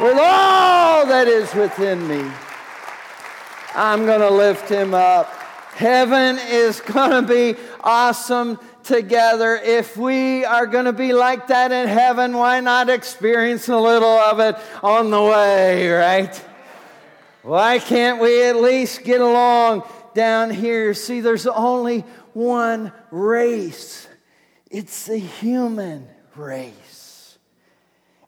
with 0.00 0.18
all 0.18 1.06
that 1.06 1.28
is 1.28 1.52
within 1.54 2.06
me. 2.06 2.30
I'm 3.74 4.06
going 4.06 4.20
to 4.20 4.30
lift 4.30 4.68
Him 4.68 4.94
up. 4.94 5.28
Heaven 5.74 6.38
is 6.48 6.80
going 6.80 7.10
to 7.10 7.22
be 7.22 7.56
awesome 7.84 8.58
together. 8.88 9.54
If 9.54 9.96
we 9.96 10.44
are 10.44 10.66
going 10.66 10.86
to 10.86 10.92
be 10.92 11.12
like 11.12 11.48
that 11.48 11.70
in 11.70 11.86
heaven, 11.86 12.32
why 12.32 12.60
not 12.60 12.88
experience 12.88 13.68
a 13.68 13.76
little 13.76 14.08
of 14.08 14.40
it 14.40 14.56
on 14.82 15.10
the 15.10 15.22
way, 15.22 15.88
right? 15.88 16.34
Why 17.42 17.78
can't 17.78 18.20
we 18.20 18.42
at 18.48 18.56
least 18.56 19.04
get 19.04 19.20
along 19.20 19.84
down 20.14 20.50
here? 20.50 20.94
See, 20.94 21.20
there's 21.20 21.46
only 21.46 22.00
one 22.32 22.92
race. 23.10 24.08
It's 24.70 25.06
the 25.06 25.18
human 25.18 26.08
race. 26.34 27.38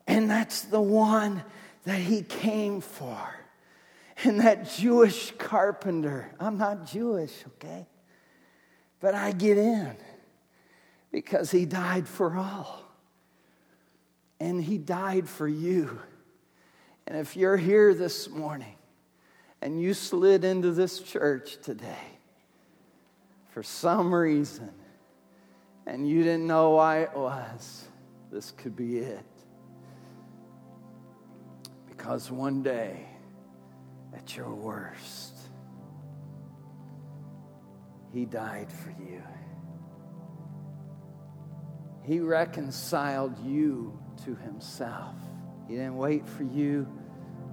And 0.07 0.29
that's 0.29 0.61
the 0.61 0.81
one 0.81 1.43
that 1.85 1.99
he 1.99 2.21
came 2.21 2.81
for. 2.81 3.35
And 4.23 4.39
that 4.41 4.71
Jewish 4.71 5.31
carpenter, 5.31 6.31
I'm 6.39 6.59
not 6.59 6.85
Jewish, 6.85 7.33
okay? 7.55 7.87
But 8.99 9.15
I 9.15 9.31
get 9.31 9.57
in 9.57 9.95
because 11.11 11.51
he 11.51 11.65
died 11.65 12.07
for 12.07 12.35
all. 12.35 12.83
And 14.39 14.63
he 14.63 14.77
died 14.77 15.29
for 15.29 15.47
you. 15.47 15.99
And 17.05 17.17
if 17.17 17.35
you're 17.35 17.57
here 17.57 17.93
this 17.93 18.29
morning 18.29 18.75
and 19.61 19.79
you 19.79 19.93
slid 19.93 20.43
into 20.43 20.71
this 20.71 20.99
church 20.99 21.57
today 21.61 22.07
for 23.49 23.61
some 23.61 24.13
reason, 24.13 24.71
and 25.85 26.07
you 26.07 26.23
didn't 26.23 26.47
know 26.47 26.71
why 26.71 26.99
it 26.99 27.13
was, 27.13 27.85
this 28.31 28.51
could 28.51 28.75
be 28.75 28.99
it. 28.99 29.25
Because 31.89 32.31
one 32.31 32.63
day, 32.63 33.05
at 34.15 34.35
your 34.35 34.53
worst, 34.53 35.35
He 38.13 38.25
died 38.25 38.71
for 38.71 38.89
you. 39.01 39.21
He 42.03 42.19
reconciled 42.19 43.37
you 43.45 43.99
to 44.25 44.35
Himself. 44.35 45.15
He 45.67 45.75
didn't 45.75 45.97
wait 45.97 46.27
for 46.27 46.43
you 46.43 46.87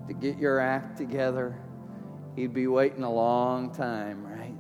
to 0.07 0.14
get 0.14 0.38
your 0.38 0.59
act 0.59 0.96
together. 0.96 1.57
He'd 2.34 2.55
be 2.55 2.66
waiting 2.66 3.03
a 3.03 3.12
long 3.12 3.74
time, 3.74 4.24
right? 4.24 4.55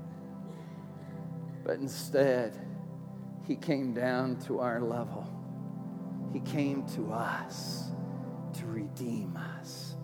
But 1.64 1.78
instead, 1.78 2.58
he 3.46 3.56
came 3.56 3.94
down 3.94 4.38
to 4.40 4.60
our 4.60 4.80
level. 4.80 5.26
He 6.32 6.40
came 6.40 6.86
to 6.90 7.12
us 7.12 7.90
to 8.58 8.66
redeem 8.66 9.36
us, 9.36 9.96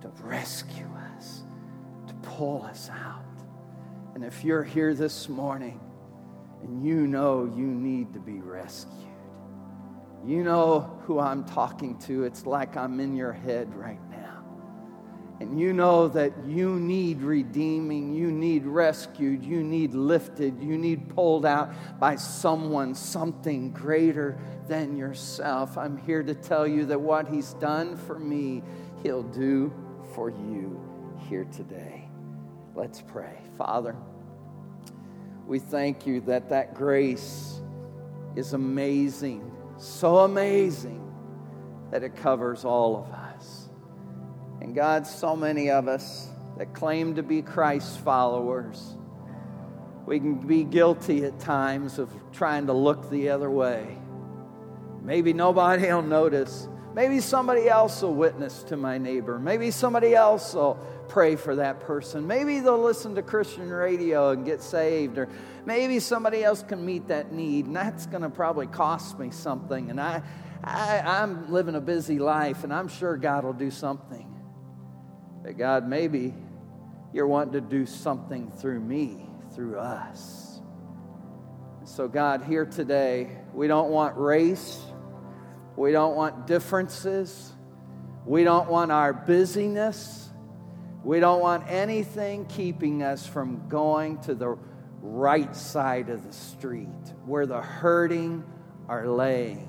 to 0.00 0.08
rescue 0.22 0.88
us, 1.16 1.42
to 2.06 2.14
pull 2.14 2.62
us 2.62 2.88
out. 2.90 3.24
And 4.14 4.24
if 4.24 4.44
you're 4.44 4.64
here 4.64 4.94
this 4.94 5.28
morning 5.28 5.80
and 6.62 6.82
you 6.82 7.06
know 7.06 7.44
you 7.44 7.66
need 7.66 8.14
to 8.14 8.20
be 8.20 8.40
rescued, 8.40 9.15
you 10.24 10.42
know 10.42 11.00
who 11.04 11.18
I'm 11.18 11.44
talking 11.44 11.98
to. 12.00 12.24
It's 12.24 12.46
like 12.46 12.76
I'm 12.76 13.00
in 13.00 13.14
your 13.14 13.32
head 13.32 13.74
right 13.74 14.00
now 14.10 14.26
and 15.40 15.60
you 15.60 15.72
know 15.72 16.08
that 16.08 16.32
you 16.46 16.80
need 16.80 17.20
redeeming, 17.20 18.14
you 18.14 18.30
need 18.30 18.64
rescued, 18.64 19.44
you 19.44 19.62
need 19.62 19.92
lifted, 19.92 20.58
you 20.62 20.78
need 20.78 21.10
pulled 21.10 21.44
out 21.44 21.72
by 22.00 22.16
someone, 22.16 22.94
something 22.94 23.70
greater 23.70 24.38
than 24.66 24.96
yourself, 24.96 25.76
I'm 25.76 25.98
here 25.98 26.22
to 26.22 26.34
tell 26.34 26.66
you 26.66 26.86
that 26.86 27.00
what 27.00 27.28
He's 27.28 27.52
done 27.54 27.96
for 27.96 28.18
me, 28.18 28.62
He'll 29.02 29.22
do 29.22 29.72
for 30.14 30.30
you 30.30 30.80
here 31.28 31.44
today. 31.44 32.08
Let's 32.74 33.02
pray. 33.02 33.38
Father, 33.58 33.94
we 35.46 35.58
thank 35.58 36.06
you 36.06 36.20
that 36.22 36.48
that 36.48 36.74
grace 36.74 37.60
is 38.34 38.54
amazing, 38.54 39.52
so 39.78 40.18
amazing 40.18 41.02
that 41.90 42.02
it 42.02 42.16
covers 42.16 42.64
all 42.64 42.96
of 42.96 43.12
us. 43.12 43.68
And 44.60 44.74
God, 44.74 45.06
so 45.06 45.36
many 45.36 45.70
of 45.70 45.88
us 45.88 46.28
that 46.56 46.74
claim 46.74 47.14
to 47.16 47.22
be 47.22 47.42
Christ 47.42 48.00
followers, 48.00 48.96
we 50.06 50.18
can 50.18 50.34
be 50.34 50.64
guilty 50.64 51.24
at 51.24 51.38
times 51.38 51.98
of 51.98 52.10
trying 52.32 52.66
to 52.66 52.72
look 52.72 53.10
the 53.10 53.28
other 53.30 53.50
way. 53.50 53.98
Maybe 55.02 55.32
nobody 55.32 55.86
will 55.88 56.02
notice. 56.02 56.68
Maybe 56.94 57.20
somebody 57.20 57.68
else 57.68 58.02
will 58.02 58.14
witness 58.14 58.62
to 58.64 58.76
my 58.76 58.98
neighbor. 58.98 59.38
Maybe 59.38 59.70
somebody 59.70 60.14
else 60.14 60.54
will 60.54 60.78
pray 61.08 61.36
for 61.36 61.56
that 61.56 61.80
person. 61.80 62.26
Maybe 62.26 62.60
they'll 62.60 62.82
listen 62.82 63.14
to 63.14 63.22
Christian 63.22 63.68
radio 63.70 64.30
and 64.30 64.44
get 64.44 64.62
saved, 64.62 65.18
or 65.18 65.28
maybe 65.64 66.00
somebody 66.00 66.44
else 66.44 66.62
can 66.62 66.84
meet 66.84 67.08
that 67.08 67.32
need, 67.32 67.66
and 67.66 67.76
that's 67.76 68.06
going 68.06 68.22
to 68.22 68.30
probably 68.30 68.66
cost 68.66 69.18
me 69.18 69.30
something. 69.30 69.90
And 69.90 70.00
I, 70.00 70.22
I, 70.62 71.00
I'm 71.00 71.52
living 71.52 71.74
a 71.74 71.80
busy 71.80 72.18
life, 72.18 72.64
and 72.64 72.72
I'm 72.72 72.88
sure 72.88 73.16
God 73.16 73.44
will 73.44 73.52
do 73.52 73.70
something. 73.70 74.32
But 75.42 75.56
God, 75.56 75.88
maybe 75.88 76.34
you're 77.12 77.26
wanting 77.26 77.52
to 77.54 77.60
do 77.60 77.86
something 77.86 78.50
through 78.50 78.80
me, 78.80 79.26
through 79.54 79.78
us. 79.78 80.60
So, 81.84 82.08
God, 82.08 82.42
here 82.42 82.66
today, 82.66 83.30
we 83.54 83.68
don't 83.68 83.90
want 83.90 84.16
race, 84.16 84.80
we 85.76 85.92
don't 85.92 86.16
want 86.16 86.48
differences, 86.48 87.52
we 88.24 88.42
don't 88.42 88.68
want 88.68 88.90
our 88.90 89.12
busyness. 89.12 90.25
We 91.06 91.20
don't 91.20 91.40
want 91.40 91.70
anything 91.70 92.46
keeping 92.46 93.04
us 93.04 93.24
from 93.24 93.68
going 93.68 94.18
to 94.22 94.34
the 94.34 94.58
right 95.00 95.54
side 95.54 96.08
of 96.08 96.26
the 96.26 96.32
street 96.32 96.88
where 97.24 97.46
the 97.46 97.60
hurting 97.60 98.42
are 98.88 99.06
laying, 99.06 99.68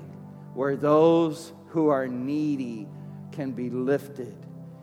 where 0.54 0.74
those 0.74 1.52
who 1.68 1.90
are 1.90 2.08
needy 2.08 2.88
can 3.30 3.52
be 3.52 3.70
lifted 3.70 4.34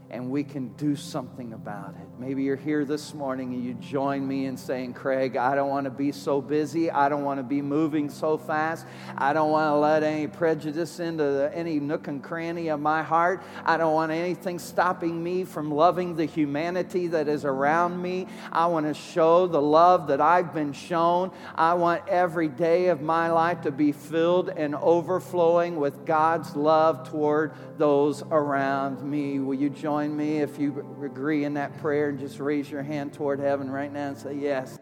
and 0.10 0.30
we 0.30 0.44
can 0.44 0.68
do 0.76 0.96
something 0.96 1.54
about 1.54 1.96
it. 1.96 2.08
Maybe 2.20 2.44
you're 2.44 2.56
here 2.56 2.86
this 2.86 3.14
morning 3.14 3.54
and 3.54 3.64
you 3.64 3.74
join 3.74 4.26
me 4.28 4.46
in 4.46 4.56
saying, 4.56 4.94
Craig, 4.94 5.36
I 5.36 5.56
don't 5.56 5.70
want 5.70 5.86
to 5.86 5.90
be 5.90 6.12
so 6.12 6.42
busy. 6.42 6.92
I 6.92 7.10
don't 7.10 7.24
want 7.24 7.40
to 7.40 7.44
be 7.44 7.62
moving 7.62 8.10
so 8.10 8.38
fast. 8.38 8.86
I 9.18 9.34
don't 9.34 9.52
want 9.52 9.72
to 9.72 9.76
let 9.76 10.04
any 10.04 10.28
prejudice 10.28 11.00
into 11.00 11.24
the, 11.24 11.52
any 11.54 11.80
nook 11.80 12.08
and 12.08 12.24
cranny 12.24 12.70
of 12.70 12.80
my 12.80 13.02
heart. 13.02 13.44
I 13.66 13.78
don't 13.78 13.94
want 13.94 14.12
anything 14.12 14.60
stopping 14.60 15.24
me 15.24 15.44
from 15.44 15.72
loving 15.72 16.16
the 16.16 16.26
humanity 16.26 17.08
that 17.08 17.28
is 17.28 17.44
around 17.44 18.02
me. 18.02 18.28
I 18.52 18.68
want 18.68 18.86
to 18.86 18.94
show 18.94 19.48
the 19.48 19.62
love 19.62 20.08
that 20.08 20.22
I've 20.22 20.54
been 20.54 20.74
shown. 20.74 21.32
I 21.56 21.74
want 21.74 22.08
every 22.08 22.48
day 22.48 22.88
of 22.88 23.02
my 23.02 23.32
life 23.32 23.62
to 23.62 23.72
be 23.72 23.92
filled 23.92 24.50
and 24.50 24.76
overflowing 24.76 25.78
with 25.78 26.06
God's 26.06 26.56
love 26.56 27.10
toward 27.10 27.54
those 27.78 28.24
around 28.24 29.04
me. 29.04 29.40
Will 29.40 29.56
you 29.56 29.70
join 29.96 30.14
me 30.14 30.40
if 30.40 30.60
you 30.60 31.00
agree 31.06 31.46
in 31.46 31.54
that 31.54 31.78
prayer 31.78 32.10
and 32.10 32.20
just 32.20 32.38
raise 32.42 32.70
your 32.70 32.84
hand 32.84 33.14
toward 33.14 33.40
heaven 33.40 33.70
right 33.70 33.94
now 33.94 34.10
and 34.10 34.18
say, 34.18 34.34
Yes. 34.34 34.78